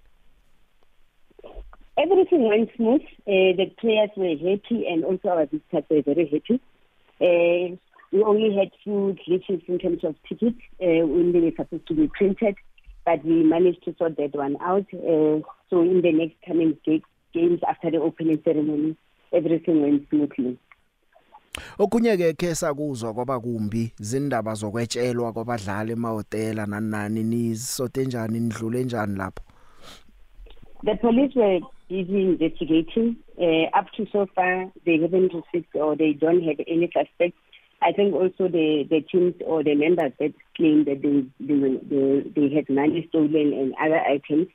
[2.00, 3.02] Everything went smooth.
[3.26, 6.62] Uh, the players were happy and also our visitors were very happy.
[7.20, 7.76] Uh,
[8.12, 11.96] we only had few glitches in terms of tickets uh, when they were supposed to
[11.96, 12.56] be printed,
[13.04, 14.86] but we managed to sort that one out.
[14.94, 17.02] Uh, so in the next coming ga-
[17.34, 18.96] games after the opening ceremony,
[19.34, 20.60] everything went smoothly.
[21.80, 29.18] Okunye ke ke sakuzwa kwaba kumbi zindaba zokwetshelwa kwabadlali emahotela nanani nisote njani nidlule njani
[29.18, 29.44] lapho
[30.86, 33.16] The police were busy investigating.
[33.36, 37.38] Uh, up to so far, they haven't received or they don't have any suspects.
[37.82, 41.82] I think also the, the teams or the members that claim that they, they, were-
[41.90, 44.48] they, they had money stolen and other items,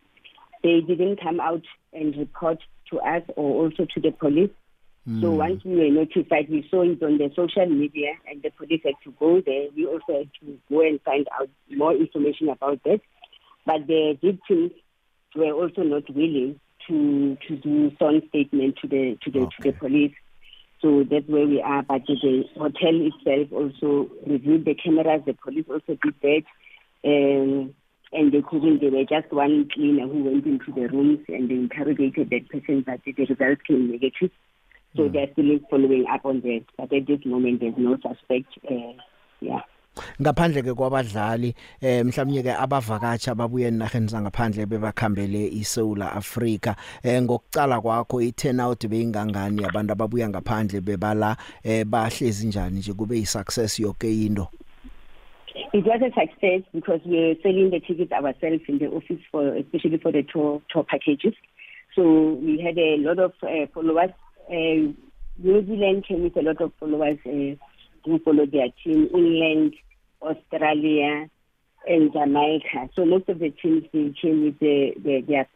[0.62, 1.62] they didn't come out
[1.93, 2.59] and report
[2.91, 4.51] to us or also to the police.
[5.21, 8.83] So once we were notified, we saw it on the social media and the police
[8.85, 9.67] had to go there.
[9.75, 13.01] We also had to go and find out more information about that.
[13.67, 14.71] But the victims
[15.35, 19.73] were also not willing to to do some statement to the to the to the
[19.73, 20.15] police.
[20.81, 21.83] So that's where we are.
[21.83, 25.23] But the hotel itself also reviewed the cameras.
[25.27, 26.43] The police also did that.
[27.05, 27.75] Um,
[28.12, 31.55] and they couldn't, there were just one cleaner who went into the rooms and they
[31.55, 34.31] interrogated that person, but the results came negative.
[34.96, 36.64] So they're still following up on that.
[36.76, 38.52] But at this moment, there's no suspect.
[38.68, 38.94] Uh,
[39.40, 39.62] yeah.
[40.20, 46.74] ngaphandle ke kwabadlali eh mhlawumnye ke abavakashi ababuye enaheni zangaphandle bebakhambele iSouth Africa
[47.05, 53.81] eh ngokucala kwakho i-turnout beyingangani abantu ababuya ngaphandle bebala eh bahlezi njani nje kube yisuccess
[53.81, 54.48] yonke into
[55.74, 59.55] It was a success because we were selling the tickets ourselves in the office for,
[59.55, 61.35] especially for the tour tour packages.
[61.94, 64.11] So we had a lot of uh, followers.
[64.53, 64.93] Uh,
[65.38, 67.57] New Zealand came with a lot of followers uh,
[68.05, 69.09] who followed their team.
[69.15, 69.75] England,
[70.21, 71.31] Australia,
[71.88, 72.91] and Jamaica.
[72.95, 75.49] So most of the teams they came with the, the, their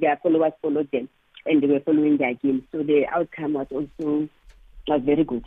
[0.00, 1.08] their followers followed them,
[1.44, 2.62] and they were following their games.
[2.72, 4.28] So the outcome was also
[4.88, 5.44] was very good.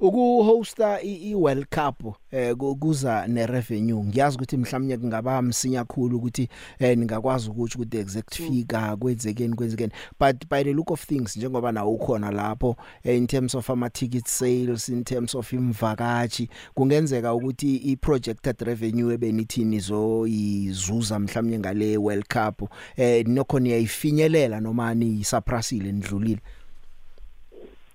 [0.00, 4.04] Ukuhosta iWorld Cup eh ku- kuza nerevenue.
[4.04, 9.92] Ngiyazi ukuthi mhlawumnye kungaba msinya kakhulu ukuthi eh ningakwazi ukuthi ukuthi exact figure kwenzekeni kwenzekeni.
[10.20, 13.90] But by the look of things njengoba nawo ukhona lapho eh, in terms of ama
[13.90, 21.58] ticket sales in terms of imvakashi kungenzeka ukuthi i projected revenue ebenithini zo izuza mhlawumnye
[21.58, 26.40] ngale World Cup eh nokho niyayifinyelela noma ni surpassile nidlulile.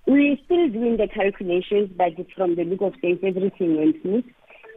[0.06, 4.24] We're still doing the calculations, but from the look of things, everything went smooth.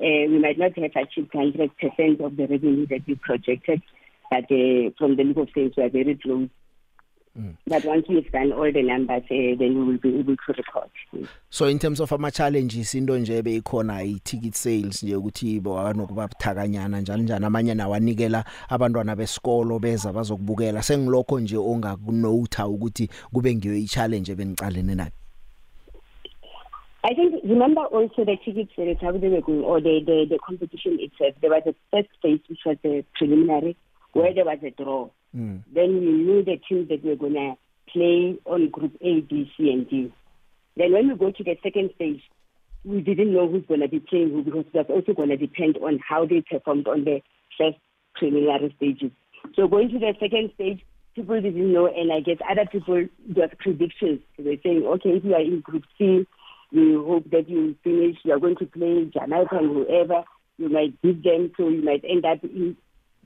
[0.02, 3.82] Uh, we might not have achieved 100% of the revenue that we projected,
[4.32, 6.50] but uh, from the look of things, we are very close.
[7.68, 10.90] But once we've done all the numbers, uh, then we will be able to report.
[11.50, 16.28] so in terms of ama challenges into nje beyikhona i ticket sales nje ukuthi bawanokuba
[16.28, 23.76] buthakanyana njalo njalo amanye nawanikela abantwana besikolo beza bazokubukela sengilokho nje ongakunotha ukuthi kube ngiyo
[23.76, 25.12] i challenge benicalene nayo
[27.02, 30.38] I think, remember also the ticket sales, how they were going, or the, the, the
[30.46, 31.34] competition itself.
[31.40, 33.78] There was a first phase, which was the preliminary,
[34.12, 35.10] where there was a draw.
[35.36, 35.64] Mm.
[35.74, 37.56] Then we knew the teams that were going to
[37.92, 40.12] play on group A, B, C, and D.
[40.76, 42.22] Then when we go to the second stage,
[42.84, 45.78] we didn't know who's going to be playing who because that's also going to depend
[45.78, 47.22] on how they performed on the
[47.58, 47.78] first
[48.16, 49.12] preliminary stages.
[49.56, 50.82] So going to the second stage,
[51.16, 54.22] people didn't know, and I guess other people got predictions.
[54.38, 56.26] They were saying, okay, if you are in Group C,
[56.72, 58.18] we hope that you finish.
[58.24, 60.24] You are going to play Jamaica and whoever.
[60.58, 62.78] You might beat them, so you might end up in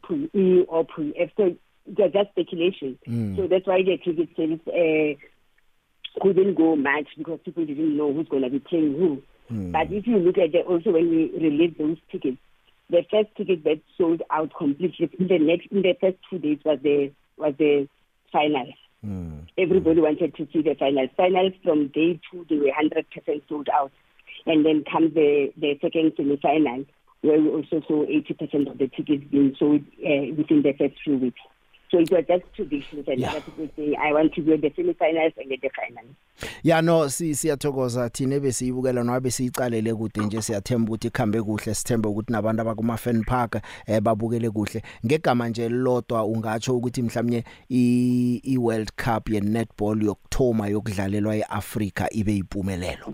[0.04, 1.30] Pool E or Pool F.
[1.36, 2.98] So they're just speculation.
[3.08, 3.36] Mm.
[3.36, 8.28] So that's why the cricket service uh, couldn't go much because people didn't know who's
[8.28, 9.22] going to be playing who.
[9.52, 9.72] Mm.
[9.72, 12.38] But if you look at the, also when we released those tickets,
[12.90, 16.60] the first ticket that sold out completely in the next in the first two days
[16.64, 17.88] was the was the
[18.32, 18.68] final.
[19.06, 19.48] Mm.
[19.58, 21.10] Everybody wanted to see the finals.
[21.18, 23.92] Finals from day two they were hundred percent sold out.
[24.46, 26.84] And then comes the, the second semi final
[27.22, 30.96] where we also saw eighty percent of the tickets being sold uh, within the first
[31.04, 31.40] few weeks.
[31.94, 33.30] So it was just traditions and Yeah.
[33.30, 36.16] other people saying I want to go the semi finals and then the finals.
[36.64, 42.10] ya no si siyathokoza thina ebesiyibukela nobe siyicalele kude nje siyathemba ukuthi ikhambe kuhle sithembe
[42.10, 48.42] ukuthi nabantu abakuma fan park eh babukele kuhle ngegama nje lodwa ungatsho ukuthi mhlawumnye i
[48.44, 53.14] i World Cup ye netball yokthoma yokudlalelwa eAfrika ibe impumelelo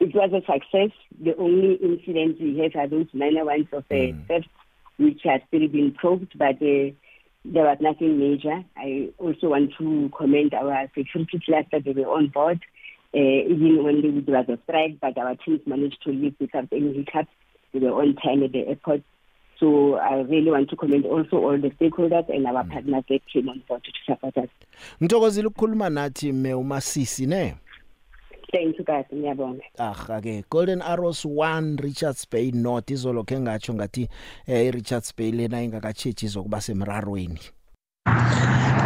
[0.00, 0.90] It was a success.
[1.24, 4.26] The only incidents we have are those minor ones of the mm.
[4.28, 4.48] theft,
[4.96, 6.90] which have still been probed, but uh,
[7.52, 8.62] there was nothing major.
[8.76, 11.80] I also want to commend our security cluster.
[11.80, 12.60] They were on board,
[13.14, 16.92] uh, even when there was a strike, but our teams managed to leave without any
[16.92, 17.30] hiccups.
[17.72, 19.02] They were on time at the airport.
[19.60, 22.70] So I really want to commend also all the stakeholders and our mm.
[22.70, 24.48] partners that came on board to support us.
[25.00, 27.54] ngithokozile ukukhuluma nathi me umasisi ne
[28.52, 29.04] Thank you guys.
[29.12, 29.62] Ngiyabonga.
[29.78, 34.08] aha ke Golden Arrows 1 Richards Bay North izolokho engatsho ngathi
[34.46, 37.40] eh Richards Bay lena ingakachechi zokuba semrarweni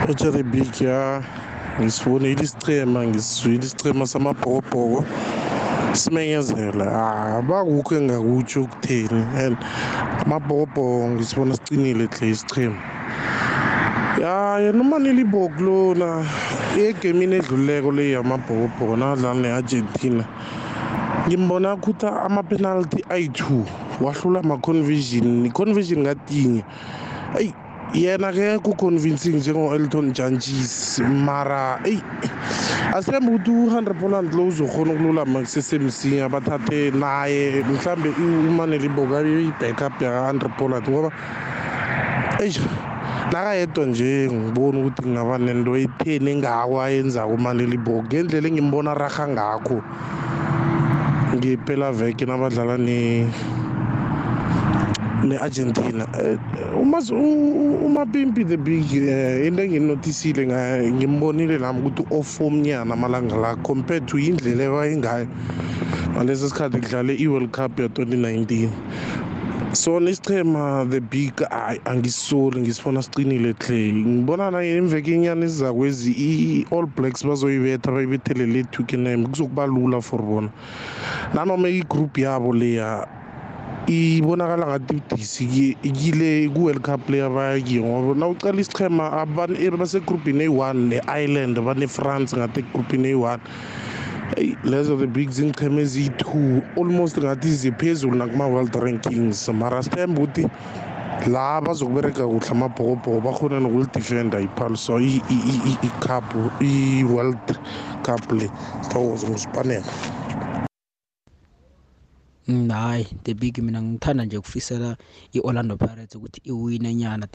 [0.08, 1.22] Ejere Big ya
[1.80, 5.04] ngisibonile isicema ngisizwile isicema samabhokobhoko
[5.92, 9.56] simenyezela ah bakukho engakutsho ukutheni and
[10.26, 12.78] amabhokobhoko ngisibona sicinile hle isicema
[14.22, 16.22] ya yena umanili ibhoku lona
[16.78, 20.24] egemini edluleko le yamabhokobhoko nadlala ne-argentina
[21.26, 23.66] ngimbona khutha ama-penalty ayi-two
[24.00, 26.62] wahlula ama-convision i-convision ngatinye.
[27.38, 27.50] Eyi
[27.94, 31.98] yena ke ku-convincing njengo-elton judges mara eyi
[32.94, 40.52] asembe ukuthi u-hundred poland lo uzokhona ukululama kusesemsinya bathathe naye mhlambe umanele iboka i-backup yaka-hundred
[40.54, 41.10] poland ngoba
[42.38, 42.54] eyi
[43.32, 49.78] nakayedwa nje ngibona ukuthi kungaba nento etheni engako ayenzako umanele iboka ngendlela engimbona raha ngakho
[51.36, 52.98] ngephela veke nabadlala ne
[55.24, 56.04] ne-argentina.
[56.76, 56.92] Um
[57.86, 64.18] umapimpi the big um into enginotisile ngaye ngimbonile nami ukuthi ofomnyana amalanga la compared to
[64.18, 65.26] indlela ewayengayo
[66.12, 68.68] ngalesi sikhathi kudlale i-world cup ya-2019
[69.72, 77.26] sona isichema the big hayi angisisoli ngisifuna siqinile hle ngibona naimveke inyana ezizakwezi i-all blacks
[77.26, 80.50] bazoyibetha bayibethele le twickenham kuzokuba lula for bona.
[81.34, 83.06] Nanoma igroup yabo leya
[83.86, 89.26] ibonakala ngathi udisi kile ku-world cup leya bayakiyo ngoba na ucala isichema
[89.78, 93.42] basegrupini eyi-one ne-ireland bane-france ngathi egrupini eyi-one.
[94.36, 99.48] Eyi lezo the big zingichema eziyi-two almost ngathi ziphezulu nakuma-world rankings.
[99.48, 100.46] Mara sithemba ukuthi
[101.26, 106.24] la bazokubereka kuhle amabhokobhoko bakhona nokulidefenda iphalso icup
[106.60, 107.58] i-world
[108.02, 108.50] cup le
[108.82, 109.84] sithokoze ngosipanela
[110.28, 110.31] Mm,
[112.46, 114.96] hayi the big mina ngithanda nje ukufisela
[115.32, 117.28] i-orlando pirates ukuthi iwine nyana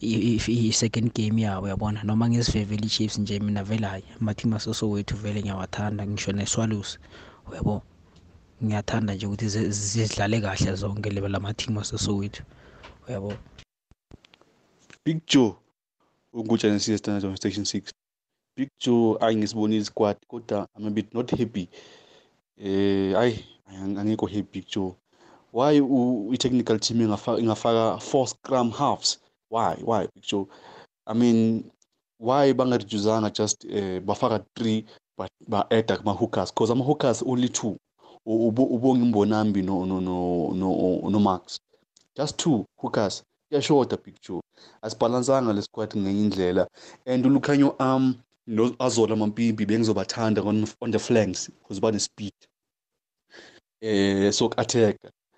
[0.00, 2.02] i-second game yabo yabona?
[2.02, 6.98] Noma ngizivevele i-chiefs nje mina vele hayi amathim asosowethu vele ngiyawathanda ngisho ne-swallows.
[7.50, 7.82] Uyabo?
[8.64, 12.42] Ngiyathanda nje ukuthi zidlale kahle zonke lebe lamathim asosowethu
[13.08, 13.34] uyabo?
[15.04, 15.54] Big joe
[16.32, 17.92] ungutshanisile standard on station six.
[18.56, 21.68] Big joe ayi ngisibonile squad kodwa i'm a bit not happy.
[22.58, 24.96] Eh ayi angekho happy Joe.
[25.50, 25.80] Why
[26.32, 29.18] i-technical team ingafaka four scrum halves?
[29.48, 30.48] Why why Joe?
[31.06, 31.70] I mean
[32.18, 34.84] why bangarijuzanga just uh, bafaka three
[35.16, 37.76] but ba-adda kuma-hookers because ama-hookers only two.
[38.26, 41.58] Ubonga imbonambi no, no, no, no, no max
[42.16, 43.22] just two hookers.
[43.50, 44.40] Kuyashoda big joe.
[44.82, 46.66] Asibhalansanga le squad ngenye indlela.
[47.06, 52.32] And ulukhanyo um no azola mampimpi bengizobathanda on, on the flanks because bane-speed.
[53.82, 54.96] Eh soku-attack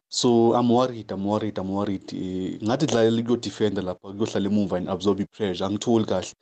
[0.08, 2.12] so i'm worried i'm worried i'm worried.
[2.12, 5.64] Eh, ngathi dlalela kuyodefenda lapha kuyohlala emuva and absorb i-pressure.
[5.66, 6.32] Angitholi kahle.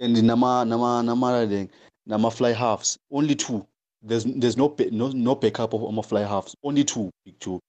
[0.00, 1.68] And nama nama nama
[2.06, 3.66] nama fly halves only two.
[4.02, 7.60] There's there's no ba- no no backup of ama fly halves only two big joe.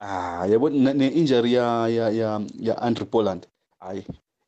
[0.00, 3.46] Ah yabo ne ne injury ya ya ya ya Andre Poland
[3.80, 4.04] hayi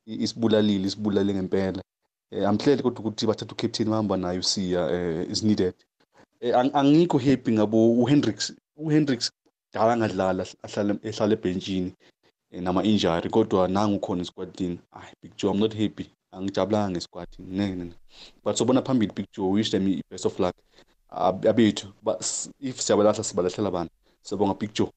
[0.07, 1.83] i- isibulalile isibulale ngempela.
[2.33, 5.75] Eh amhlele kodwa ukuthi bathatha ucaptain bahamba nayo siya eh is needed.
[5.75, 5.88] eh ang-
[6.73, 9.31] angikho happy ngabo uHendricks uHendricks
[9.73, 11.93] dala ngadlala ahlala ehlala ebenchini
[12.51, 16.07] eh, nama injury kodwa nangu khona esquadini ah big joe i'm not happy.
[16.33, 17.93] Angijabulanga ngesquad ne ne
[18.45, 20.55] but sobona phambili big joe wish them i- best of luck
[21.11, 21.89] Ab- abethu.
[22.03, 23.93] Ba- s- if siyabalahla sibalahlela abantu.
[24.23, 24.91] Sibonga big joe.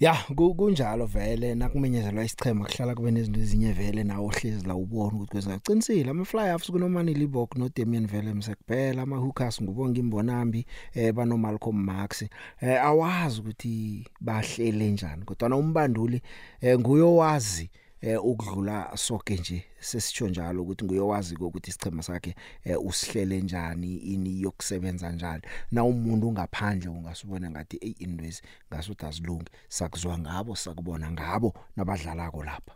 [0.00, 5.16] Ya ku- kunjalo vele nakumenyezelwa isichema kuhlala kube nezinto ezinye vele nawo hlezi la ubona
[5.16, 9.98] ukuthi kwenza qinisile ama fly halves kunomani Libok no Damian Williams kuphela ama hookers ngubonga
[10.00, 12.22] imbonambi eh bano Malcolm Marx
[12.60, 16.22] eh awazi ukuthi bahlele njani kodwa umbanduli
[16.60, 17.70] eh nguyowazi
[18.00, 22.34] eh ukudlula sonke nje sesitsho njalo ukuthi nguyowazi ukuthi isichema sakhe
[22.64, 25.42] eh, usihlele njani ini yokusebenza njani
[25.72, 28.42] na umuntu ungaphandle ungasubona ngathi ey indwezi
[28.72, 32.74] ngasuthi azilungi sakuzwa ngabo sakubona ngabo nabadlalako lapha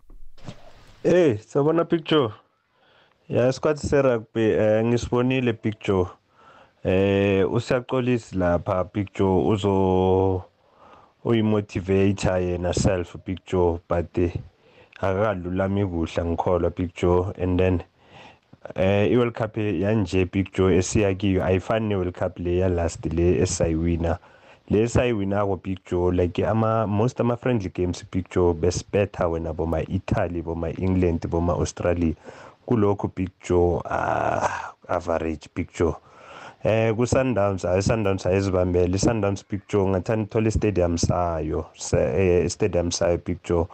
[1.02, 2.32] Hey, sabona picture.
[3.28, 6.06] Ya squad se rugby eh ngisibonile picture.
[6.84, 10.44] Eh usiyaxolisa lapha picture uzo
[11.24, 14.32] uyimotivator yena self picture but eh,
[15.02, 17.82] akakalulami kuhle ngikholwa picture and then
[18.76, 24.18] eh i-World Cup yanje picture esiya kiyo ayifani ne-World Cup le ya last le esayiwina
[24.70, 30.42] le esayiwina ko picture like ama most ama friendly games picture besibetha wena boma Italy
[30.42, 32.14] boma England boma Australia.
[32.66, 35.94] Kulokho picture ah average picture
[36.62, 38.94] eh ku Sundowns ay Sundowns ayizibambele.
[38.98, 41.66] Sundowns picture ngathanda ithola stadium sayo
[41.98, 43.66] eh, stadium sayo picture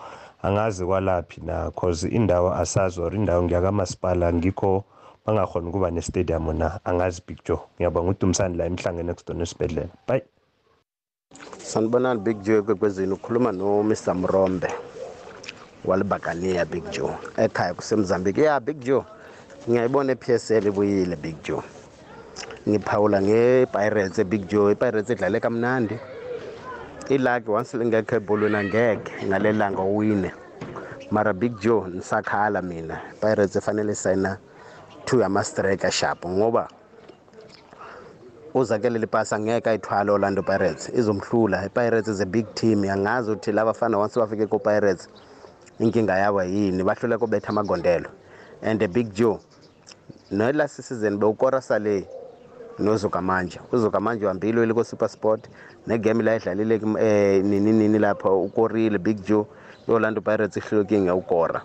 [0.43, 4.85] angazi kwalaphi na cause indawo asazi or indawo ngiyakamasipala ngikho
[5.27, 6.81] bangakhona ukuba ne-stadium na.
[6.85, 9.89] Angazi picture ngiyabonga udumisani la emhlangene next esibhedlela.
[10.07, 10.23] Bye.
[11.59, 14.69] Sanibonani big joe kwekwezini ukhuluma no-mr mrombe
[15.85, 17.15] walibakaniya big joe.
[17.37, 18.41] Ekhaya kusemzambiki.
[18.41, 19.05] Ya big joe
[19.69, 21.63] ngiyayibona i-psl ibuyile big joe.
[22.69, 24.73] Ngiphawula nge-pirates big joe.
[24.73, 25.99] I-pirates idlale kamnandi.
[27.09, 30.33] Ilaki once lingekho ebholweni angeke ngale langa uwine
[31.11, 33.01] mara big joe nisakhala mina.
[33.21, 34.39] Pirates efanele sayina
[35.05, 36.69] two yama-striker sharp ngoba
[38.55, 41.65] uzakele lipasi angeke ayithwale orlando pirates izomhlula.
[41.65, 45.09] I-pirates is a big team angazi ukuthi laba bafana once bafike ku-pirates
[45.81, 46.85] inkinga yabo yini?
[46.85, 48.11] Bahlule kubetha amagondelo.
[48.63, 49.41] And big joe
[50.31, 52.07] nelast season bewukora sale
[52.79, 55.49] nozukamanje uzukamanje wambili wele ko-super sport
[55.87, 56.97] negame la edlalile um
[57.51, 59.47] nini nini lapha ukorile big joe
[59.89, 61.63] i-orlando pirates ihlukinga ukora.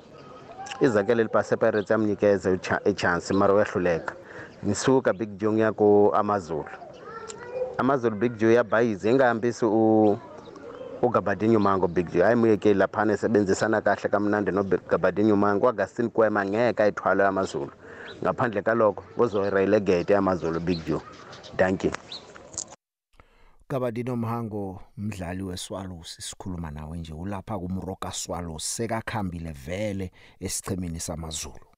[0.81, 4.13] Izakele lipasi epirates yamnikeza ichance mara uyahluleka.
[4.65, 6.65] Ngisuka big joe ngiya ku-amazulu
[7.77, 9.65] amazulu big joe yabayize ingahambisi
[11.01, 12.25] ugabadinho mango big joe.
[12.25, 17.71] Ayimuyekeli laphana esebenzisana kahle kamnandi nogabadinho mango uagustin kwema ngeke ayithwale amazulu
[18.21, 21.01] ngaphandle kalokho kuzoyirelegate amazulu big joe
[21.57, 21.91] thank you
[23.67, 31.73] Kabadino Mhango umdlali weSwallows sikhuluma nawe nje ulapha kumroka Swallows sekakhambile vele esichemini samaZulu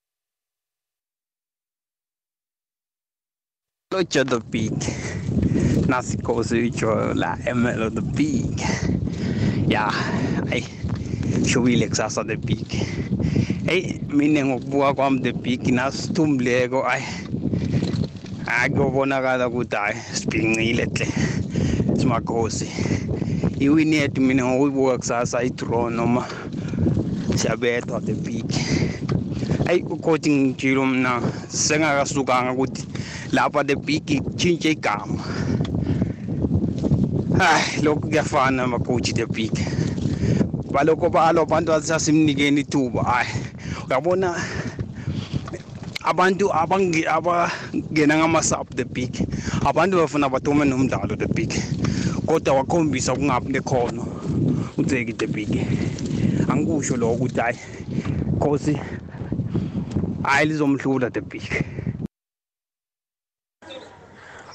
[3.91, 4.73] Lojo the Big.
[5.88, 8.59] Nasikosi utsho la Emelo the Big.
[9.69, 9.93] Ya,
[10.51, 10.84] ayi
[11.45, 12.67] shubile kusasa the Big.
[13.65, 17.05] Hey, mina ngokubuka kwami the Big nasithumbileko ayi
[18.47, 21.07] akubonakala ukuthi hayi sibhincile hle
[21.99, 22.67] simakhosi.
[23.59, 26.26] Iwini yethu mina ngokuyibuka kusasa i-draw noma
[27.36, 28.45] siyabethwa the big
[29.67, 32.86] ayi ukhoti ngitshilo mna sengakasukanga ukuthi
[33.32, 34.05] lapha the big
[34.36, 35.23] tshintshe igama.
[37.38, 39.51] Hayi lokhu kuyafana makochi the big
[40.76, 43.30] balokho balo abantu asasimnikeni ithuba hayi
[43.88, 44.36] uyabona
[46.03, 49.13] abantu abange- abangena ngama-sub the big.
[49.65, 51.51] Abantu bafuna bathume nomdlalo the big.
[52.28, 54.03] Kodwa wakhombisa ukungabi nekhono
[54.78, 55.49] udzeki the big.
[56.49, 57.57] Angikusho lokho ukuthi hayi
[58.39, 58.78] khosi
[60.23, 61.43] hayi lizomhlula the big.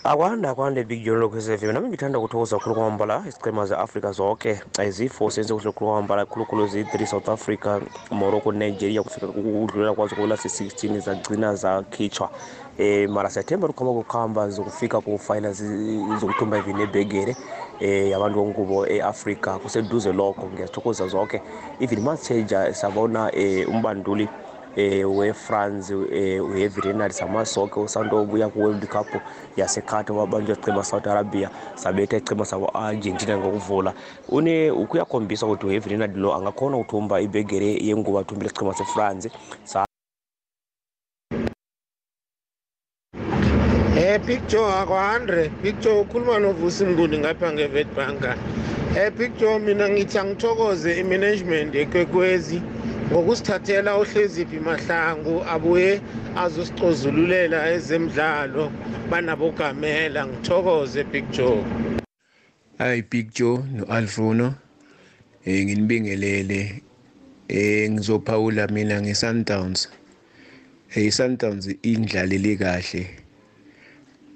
[0.04, 5.30] Akwanda kwande big john lokhu sfm nami ngithanda ukuthokoza kakhulu kwamambala isichema ze-afrika zonke ziyi-four
[5.30, 7.80] senze kuhle khulu kwamambala khulukhulu ziyi-three south africa
[8.10, 12.30] morocco nigeria kufika ukudlulela kwazo kulast 16 zagcina zakhitshwa
[12.78, 15.62] um mara siyathemba ukukhamba kokuhamba zokufika ku-finals
[16.20, 17.36] zokuthumba even ebhegere
[17.80, 20.46] um yabantu bongubo e-afrika kuseduze lokho.
[20.50, 21.42] Ngiyazithokoza zonke
[21.80, 24.28] even masitshenja sabona um umbanduli
[24.76, 29.08] eh weFrance uHeavy Renard samasoke usanto ubuya ku World Cup
[29.56, 33.94] yaseQatar wabanjwa isichema Saudi Arabia sabetha isichema sabo Argentina ngokuvula.
[34.28, 39.30] Une ukuyakhombisa ukuthi uHeavy Renard lo angakhona ukuthumba ibhegere yenguba athumbile isichema seFrance
[43.96, 48.24] Eh picture akwa100 picture ukhuluma novusi Mnguni ngapha ngeWitbank.
[48.96, 52.62] Eh picture mina ngithi angithokoze imanagement ekwekwezi
[53.10, 56.00] ngokusithathela uhleziphi mahlangu abuye
[56.36, 58.64] azosicozululela ezemidlalo
[59.10, 61.64] banabogamela ngithokoze picture.
[62.78, 64.54] Hayi Big Joe noAlfono
[65.44, 66.82] eh nginibingelele
[67.48, 69.88] eh ngizophawula mina ngeSundowns.
[70.94, 73.06] Eh Sundowns indlalele kahle.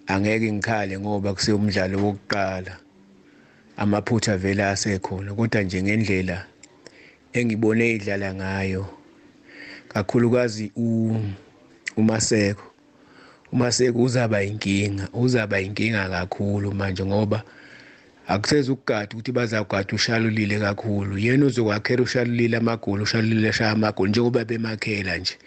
[0.06, 2.78] Angeke ngikhale ngoba kuseyumdlalo wokuqala.
[3.76, 6.53] Amaphutha vele asekhona kodwa nje ngendlela
[7.34, 8.86] engibone idlala ngayo
[9.88, 10.72] kakhulukazi
[11.96, 12.62] uMaseko.
[13.52, 17.42] uMaseko uzaba inkinga uzaba inkinga kakhulu manje ngoba
[18.26, 21.18] akuseze ukugada ukuthi bazagada ushalulile kakhulu.
[21.18, 25.38] Yena uzokwakhela ushalulile amagoli ushalulile ashaya amagoli njengoba bemakhela nje.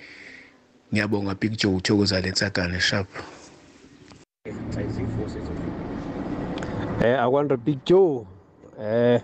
[0.94, 3.08] Ngiyabonga Big Joe uthokoza lensagane sharp.
[7.04, 8.26] Eh akwanda Big Joe.
[8.82, 9.22] Eh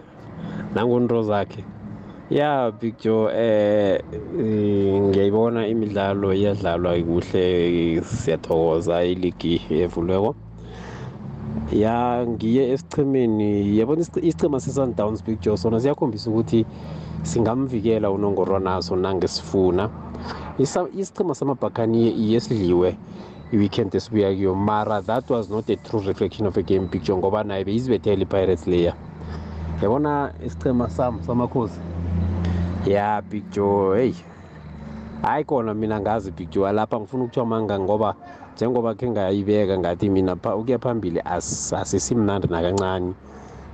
[0.76, 1.64] nangonto zakhe.
[2.34, 4.02] Ya Big Joe eh
[5.10, 7.46] ngiyayibona imidlalo iyadlalwa kuhle
[8.02, 10.36] siyathokoza iligi evulweko.
[11.72, 16.66] Ya ngiye esichemeni yabona isichema se-Sundowns Big Joe sona siyakhombisa ukuthi
[17.24, 19.90] singamvikela unongorwana naso nangesifuna
[20.98, 22.96] isichema samabhakani yesidliwe
[23.54, 27.44] i-weekend esibuya kuyo mara that was not a true reflection of a game picture ngoba
[27.44, 28.94] naye beyizibethele i-pirates leya.
[29.82, 31.80] Yabona isichema sam samakhosi?
[32.86, 34.16] Ya big joe heyi
[35.22, 38.16] hayi kona mina ngazi big joe lapha ngifuna ukuthiwa manga ngoba
[38.56, 41.22] njengoba khe ngayibeka ngathi mina ukuya phambili
[41.76, 43.14] asisimnandi nakancane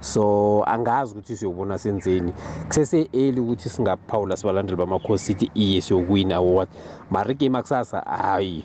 [0.01, 2.33] so angazi ukuthi siyobona senzeni.
[2.67, 6.69] Kusese-eli ukuthi singaphawula sibalandeli bamakhosi sithi iye siyokuwina award
[7.11, 8.63] mara igame akusasa hayi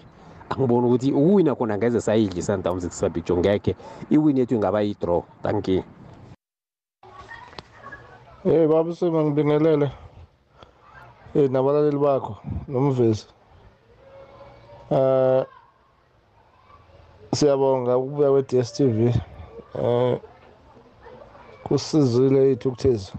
[0.50, 3.76] angiboni ukuthi ukuwina khona ngeze sayidla i-sundowns kusabhijo ngekhe
[4.10, 5.82] iwini yethu ingaba yi-draw thank you.
[8.44, 9.90] Hey baba Sima ngibingelele.
[11.34, 12.36] Eh nabalaleli bakho
[12.68, 13.24] nomvezi.
[14.90, 15.44] Eh
[17.32, 18.98] siyabonga ukubuya kwe-DStv.
[19.74, 20.20] Eh
[21.64, 23.12] kusizile ithukuthezi.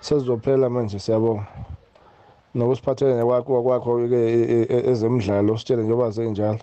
[0.00, 1.46] Sezizophela manje siyabonga.
[2.54, 4.20] Nokusiphathele kwakho kwakho ke
[4.90, 6.58] ezemidlalo sitshele njengoba senjalo.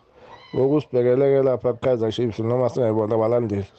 [0.55, 3.69] Ngokusibhekeleke lapha ku-Kaizer Chiefs noma singayibona abalandeli.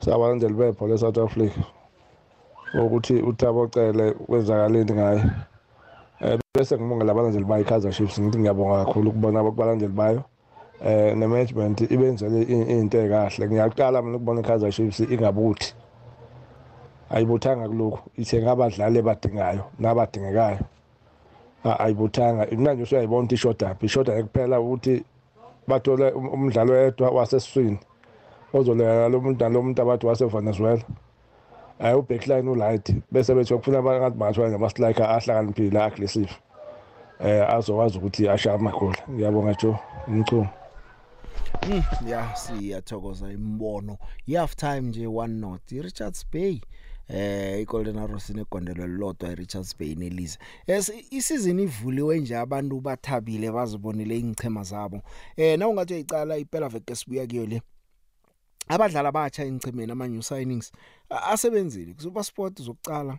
[0.00, 1.79] Sabalandeli bebhola e-South Africa.
[2.74, 5.22] Ukuthi uThabo Cele kwenzakaleni ngaye.
[6.20, 10.22] Eh bese ngibongela abalandeli bayo iKaizer Chiefs ngithi ngiyabonga kakhulu ukubona abalandeli bayo.
[10.84, 15.74] Eh ne management ibenzele into ekahle ngiyaqala mina ukubona iKaizer Chiefs ingabuthi.
[17.10, 18.10] Ayibuthanga kulokhu.
[18.16, 20.58] Ithenga abadlali abadingayo nabadingekayo.
[21.64, 22.46] Ayibuthanga.
[22.56, 25.04] Manje usuyayibona ukuthi ishoda ishoda kuphela ukuthi
[25.66, 27.78] bathole umdlalo wedwa wasesiswini.
[28.54, 30.82] Ozoleya lo mdlalo umuntu abathi wasevenezuela
[31.80, 36.30] hayi ubackline ulight bese bethi kufuna abantu bangathwala ngama-striker ahlakaniphile aggressive
[37.20, 39.78] eh azokwazi ukuthi ashaya amagoli ngiyabonga jo
[40.08, 40.48] umchumo
[41.68, 43.98] Mm, ya siyathokoza imbono.
[44.26, 45.72] I-half time nje one not.
[45.72, 46.60] i-Richards Bay
[47.08, 54.18] eh iGolden Arrows inegondelo lodwa iRichards Bay nelize es isizini ivuliwe nje abantu bathabile bazibonile
[54.18, 55.02] ingchema zabo.
[55.36, 57.62] Eh na ungathi uyicala iphela veke sibuya kuyo le
[58.70, 60.72] abadlali abatsha ingchemeni ama new signings
[61.10, 61.94] asebenzile.
[61.94, 63.18] Kusuper sport zokucala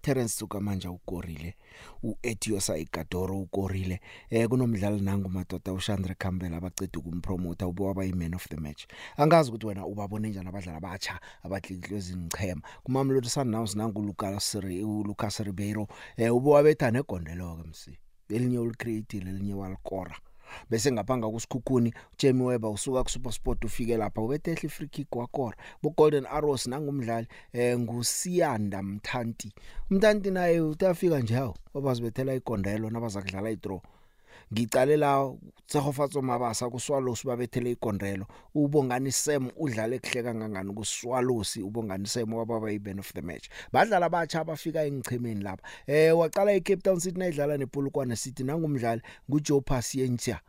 [0.00, 1.54] Terence Tsukamanja ukorile
[2.02, 8.48] uEtiosa Igadoro ukorile eh kunomdlali nangu madoda uShandre Campbell abaceda ukumpromoter ube waba iman of
[8.48, 8.86] the match.
[9.16, 15.38] Angazi ukuthi wena ubabone njani abadlali abatsha abadlikihlwe zingchema kumamlodi Sundowns nangu Lucas Siri uLucas
[15.40, 17.98] Ribeiro eh ube wabetha negondelo ke msi.
[18.28, 20.16] Elinye ulicreate elinye walikora
[20.70, 25.90] bese ngapanga kusikhukhuni Jamie Weber usuka ku SuperSport ufike lapha ubethehla free kick wakora bo
[25.90, 29.52] Golden Arrows nangumdlali eh ngusiyanda Mthanti.
[29.90, 33.80] Mthanti naye utafika nje hawo wabazibethela igondelo nabaza kudlala idraw.
[34.52, 35.34] Ngicalela
[35.66, 42.98] Tsehofatso Mabasa kuswalosi babethele igondelo ubongani Sam udlala ekuhle kangangani kuswalosi ubongani Sam wababa iban
[42.98, 43.48] of the match.
[43.72, 49.60] Badlala abatsha abafika engichemeni lapha eh waqala eCape Town City nayidlala nePolokwane City nangumdlali nguJoe
[49.60, 50.40] Pasientia.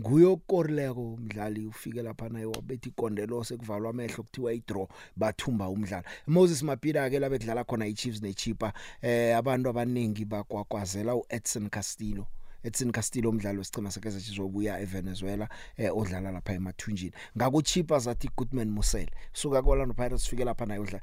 [0.00, 6.04] Nguye okorileko umdlali ufike lapha naye wabethi ikondelo sekuvalwa amehlo kuthiwa idraw bathumba umdlalo.
[6.26, 12.26] Moses Mapira ke labe kudlala khona iChiefs neChipa eh abantu abaningi bakwakwazela uEdson Castillo.
[12.62, 17.12] Edson Castillo umdlali wesicema sekeze sizobuya eVenezuela eh odlala lapha emathunjini.
[17.36, 21.00] Ngakuchipa zathi Goodman Musele suka kwaLorlando Pirates fike lapha naye odlala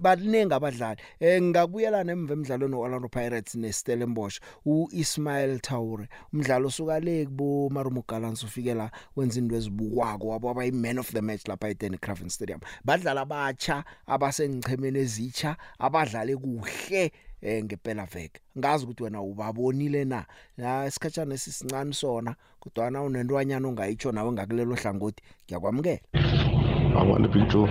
[0.00, 1.00] baningi abadlali.
[1.20, 8.42] Eh ngakubuyela nemva emidlalweni oOrlando Pirates neStellenbosch uIsmail Taure umdlalo suka le kubo Marumo Gallants
[8.42, 12.60] ufike la wenza into ezibukwako wabo abayi man of the match lapha eDenny Craven Stadium.
[12.84, 17.12] Badlala abatsha abasengchemeni ezitsha abadlale kuhle.
[17.42, 18.40] Eh ngempela veke.
[18.58, 20.24] Ngazi ukuthi wena ubabonile na?
[20.56, 25.22] La isikhatshana esisincane sona kodwa na unentwanyana ongayitsho nawe ngakulelo hlangothi?
[25.44, 26.00] Ngiyakwamukela.
[26.96, 27.68] Abanye picture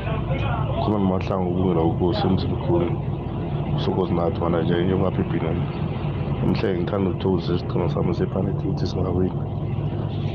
[0.82, 2.89] khona nomahlangu ubungela ukuze emzimkhulu
[3.84, 5.49] sokozi nathi mana nje yongaphiphina
[6.43, 9.41] umhle ngithanda ukuthokoza isiqhema sami seplanet ukuthi singawina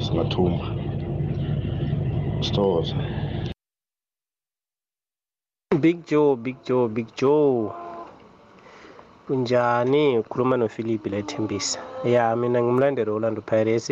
[0.04, 0.66] singathumba.
[2.44, 2.94] Sithokoze.
[5.80, 7.89] Big Joe, Big Joe, Big Joe.
[9.30, 10.18] Kunjani?
[10.18, 11.78] Ukhuluma noPhilip la eThembisa.
[12.04, 13.90] Ya, mina ngimlandeli Orlando Pirates.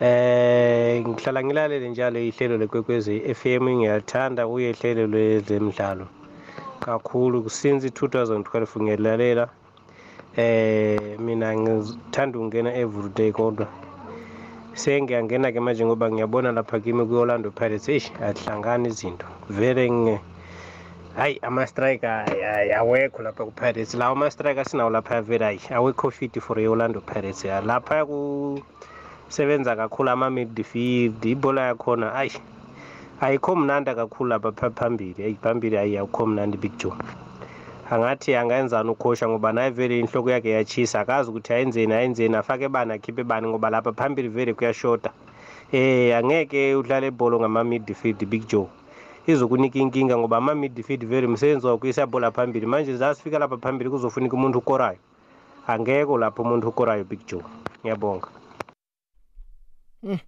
[0.00, 6.06] Eh, ngihlala ngilalele njalo ihlelo lekwekwezi FM ngiyalithanda kuye ihlelo lezemidlalo.
[6.80, 9.48] Kakhulu since 2012 ngiyalalela.
[10.36, 13.66] Eh, mina ngithanda ukungena every day kodwa
[14.74, 20.20] sengiyangena ke manje ngoba ngiyabona lapha kimi ku-Orlando Pirates eish ahlangana izinto vele nge
[21.16, 26.58] hayi ama-striker ay- awekho lapha ku-Pirates lawo ama-striker sinawo lapha vele hayi awekho fit for
[26.60, 27.60] i-Orlando Pirates ya.
[27.60, 32.32] Lapha kusebenza kakhulu ama-midfield ibhola yakhona ayi
[33.20, 35.14] ayikho mnanda kakhulu lapha pha- phambili.
[35.22, 36.92] Eyi phambili ayi awukho mnandi big joe.
[37.90, 42.92] Angathi angayenzani ukhosha ngoba naye vele inhloko yakhe yachisa akazi ukuthi ayenzeni ayenzeni afake bani
[42.92, 45.10] akhiphe bani ngoba lapha phambili vele kuyashoda
[45.72, 48.66] eh angeke udlale ibholo ngama-midfield big joe.
[49.26, 54.34] Izokunika inkinga ngoba ama-midfield vele umsebenzi wawo kuyisa bola phambili manje zasifika lapha phambili kuzofunika
[54.36, 54.98] umuntu ukorayo
[55.66, 57.42] angekho lapho umuntu ukorayo big joe
[57.80, 58.28] ngiyabonga
[60.02, 60.18] Mm.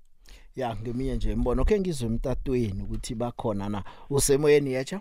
[0.57, 5.01] ya ngeminye nje imbono ke ngizwe emtatweni ukuthi bakhona na usemoyeni yacha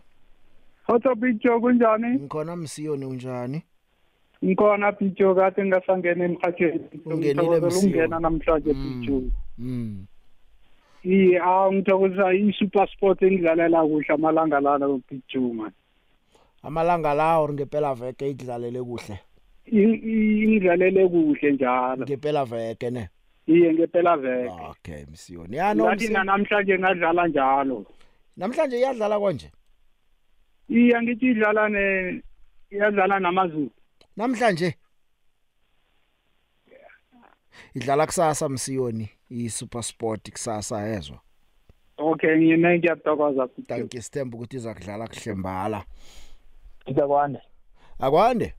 [0.88, 2.08] Hotho Picho kunjani?
[2.20, 3.64] ngikhona msiyoni unjani
[4.46, 6.80] Ngikhona Picho kade ngasangena emhathweni.
[7.06, 7.80] Ungenile Ngithokozela Msiyo.
[7.90, 9.22] ukungena namhlanje Picho.
[9.58, 10.06] mm
[11.04, 15.72] Iye, awu ngithokoza i-Super Sport engidlalela kuhle amalanga lana Picho man.
[16.64, 19.20] amalanga lawo ngempela veke idlalele kuhle
[19.66, 22.06] I- i- Ingidlalele kuhle njalo.
[22.06, 23.10] ngempela veke ne
[23.48, 24.52] Iye ngempela veke.
[24.70, 27.86] okay msiyoni ya no Ngathi na namhlanje ngadlala njalo.
[28.38, 29.52] namhlanje iyadlala konje
[30.70, 32.22] Iye ngithi idlala ne
[32.72, 33.70] iyadlala namaZulu.
[34.18, 34.74] namhlanje
[37.76, 41.18] idlala kusasa msiyoni i-super sport kusasa yezwa
[41.98, 43.68] Okay ngiyena ngiyathokoza Picho.
[43.68, 45.84] thank you sithemba ukuthi iza kudlala kuhlembala
[46.90, 47.40] Ngizakwande.
[48.00, 48.54] akwande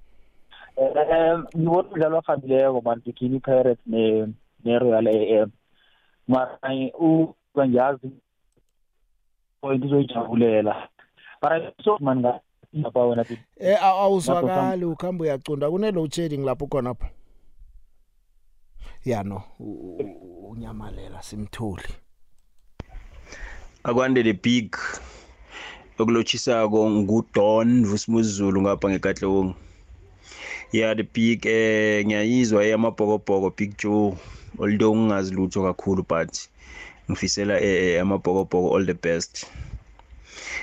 [0.76, 4.26] Eh ngibona umdlalo ohambileko man Bikini Pirates ne
[4.64, 5.50] ne Royal AM.
[6.28, 6.58] Mara
[6.98, 8.10] u bangiyazi
[9.60, 10.88] point izoyijabulela.
[11.42, 12.40] Mara so man nga
[12.72, 13.38] lapha wena Big.
[13.58, 17.06] eh aw- awuzwakali ukhamba uyacunda kune load shedding lapho khona lapho
[19.04, 21.88] ya no u- u- unyamalela simtholi.
[23.84, 24.76] Akwande the big
[25.98, 29.54] okulotshisako ngudon vusimuzulu ngapha ngekatlewong
[30.72, 34.16] ya the big eh ngiyayizwa eyamabhokobhoko big joe.
[34.58, 36.38] Although ngingazi lutho kakhulu but
[37.10, 39.46] ngifisela eh, eh, amabhokobhoko all the best.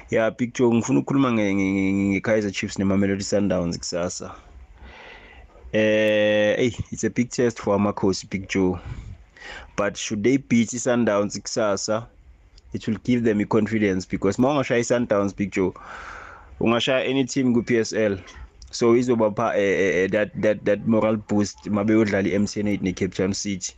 [0.09, 4.35] Ya big joe ngifuna ukukhuluma nge- nge- nge- nge-kaizer chiefs nemamelodi sundowns kusasa.
[5.73, 8.79] Eh hey it's a big test for amakhosi big joe.
[9.75, 12.07] But should they beat i-sundowns kusasa
[12.73, 15.73] it will give them i-confidence because ma ungashaya i-sundowns big joe
[16.59, 18.17] ungashaya any team ku-psl
[18.71, 23.15] so izobapha eh, eh, eh, that, that, that moral boost ma beyodlala i-mtn 8 ne-cape
[23.15, 23.73] town city.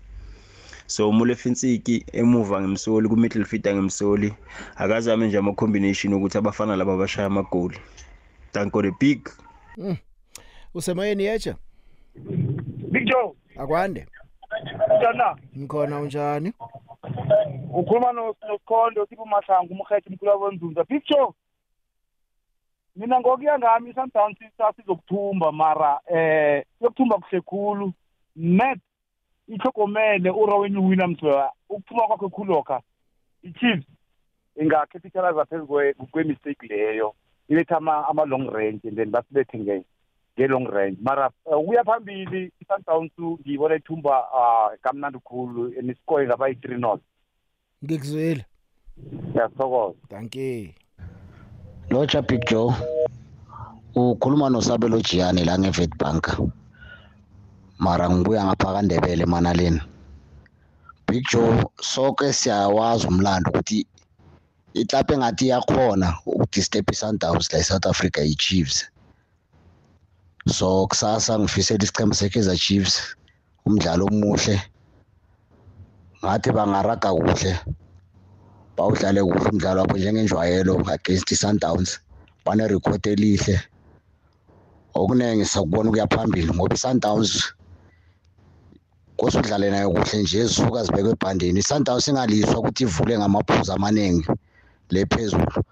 [0.88, 4.34] So mulefinsiki emuva ngemsoli ku-middle fielder ngemsoli
[4.76, 7.78] akazame nje ama-combination ukuthi abafana laba bashaya amagoli
[8.54, 9.30] danko the big.
[9.78, 9.98] Mm.
[10.74, 11.56] usemoyeni yecha
[12.16, 14.08] Big Joe, akwande.
[14.98, 15.42] Njani?
[15.58, 16.54] ngikhona unjani?
[17.74, 21.34] Ukhuluma no- nosikhondo sipho mahlangu umkhetho umkhulu wabonzunza Big Joe
[22.96, 27.94] mina ngokuya ngami i-Sundowns sasizokuthumba mara eh yokuthumba kuhle khulu.
[28.36, 28.80] Net
[29.48, 31.20] ihlogomele uraweni Williams
[31.70, 32.82] ukuphuma kwakhe khulu lokha
[33.44, 33.86] i-Chiefs
[34.56, 37.16] ingacapitalize phezu kwe- kwe-mistake leyo.
[37.50, 39.84] Iletha ama- ama-long range and then basibethe nge
[40.38, 40.98] nge-long range.
[41.02, 43.12] Mara uh, ukuya phambili i-sundowns
[43.42, 47.02] ngiyibona ithumba uh, kamnandi khulu and iscore ingaba yi-three not
[47.84, 48.46] ngikuzwile.
[49.30, 49.98] Ngiyathokoza.
[50.10, 50.76] Danke
[51.90, 52.74] lotsha big joe
[53.96, 56.40] ukhuluma nosabelo jiyane la nge-vetbank
[57.80, 59.82] mara ngibuya ngapha kandebele emanaleni.
[61.08, 63.86] Big joe soke siyawazi umlando ukuthi
[64.74, 68.93] iklap engathi iyakhona ukudisturb i-sundowns la e-south africa yi-chiefs
[70.48, 73.16] so kusasa ngifisela isichema se-kaizer chiefs
[73.66, 74.62] umdlalo omuhle.
[76.24, 77.60] Ngathi bangaraga kuhle
[78.78, 82.00] bawudlale kuhle umdlalo wabo njengenjwayelo against i-sundowns
[82.46, 83.62] banerekhodi elihle.
[84.96, 87.54] Okuningi sakubona ukuya phambili ngoba i-sundowns
[89.18, 94.28] kose udlale nayo kuhle nje zisuka zibekwe ebhandeni i-sundowns ingaliswa ukuthi ivule ngamaphuzu amaningi
[94.90, 95.64] le phezulu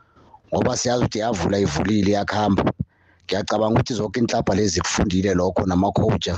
[0.54, 2.71] ngoba siyazi ukuthi yavula ivulile yakuhamba
[3.26, 6.36] ngiyacabanga ukuthi zonke inhlabha lezi kufundile lokho namacoacha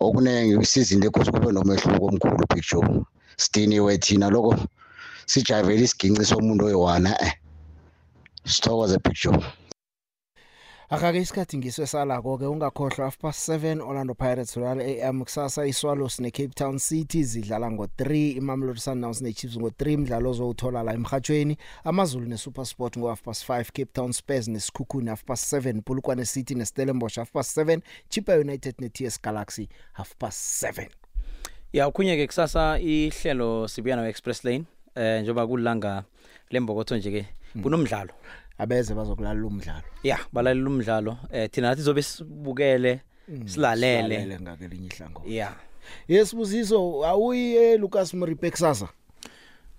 [0.00, 3.04] okuningi isizini lekhosi kube nomehluko omkhulu big joe.
[3.36, 4.52] Sidiniwe thina loko?
[5.30, 7.32] Sijayivele isiginci somuntu oyi-one eh?
[8.44, 9.40] Sithokoze big joe.
[10.90, 16.20] Akake isikhathi ngiswe salako ke ungakhohlwa half past 7 Orlando Pirates Royal AM kusasa iSwallows
[16.20, 22.98] neCape Town City zidlala ngo3 iMamelodi Sundowns neChiefs ngo3 umdlalo ozowuthola la emhathweni AmaZulu neSuperSport
[22.98, 27.32] ngo half past 5 Cape Town Spurs neSikhukhuni half past 7 Polokwane City neStellenbosch half
[27.32, 30.88] past 7 Chippa United neTS Galaxy half past 7
[31.72, 34.64] ya ukhunye ke kusasa ihlelo sibuya nayo express lane
[34.94, 36.04] eh njoba kulanga
[36.50, 37.26] lembokotho nje ke
[37.62, 38.10] kunomdlalo.
[38.60, 39.82] Abeze bazokulalela umdlalo.
[40.02, 41.16] Ya balalela umdlalo.
[41.32, 43.00] Eh thina nathi zobe sibukele
[43.46, 44.38] silalele.
[44.40, 45.52] ngakelinye ihlango ya.
[46.08, 48.88] Yesibuziso awuyi eLucas Moripe kusasa?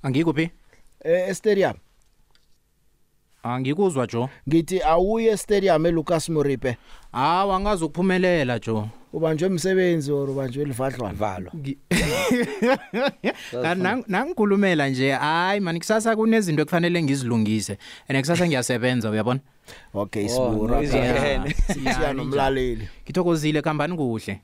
[0.04, 0.52] Angikuphi
[1.04, 1.74] eh estadium.
[3.44, 6.78] Angikuzwa jo ngithi awuyi estadium eLucas Moripe.
[7.12, 11.14] Hawa angazi ukuphumelela jo ubanjwe umsebenzi or ubanjwe livadlwana?
[11.14, 11.52] Valo
[14.08, 19.40] nangikhulumela nje hayi man kusasa kunezinto ekufanele ngizilungise and kusasa ngiyasebenza uyabona?
[19.94, 24.42] Okay sibura siya nomlaleli ngithokozile kambani kuhle.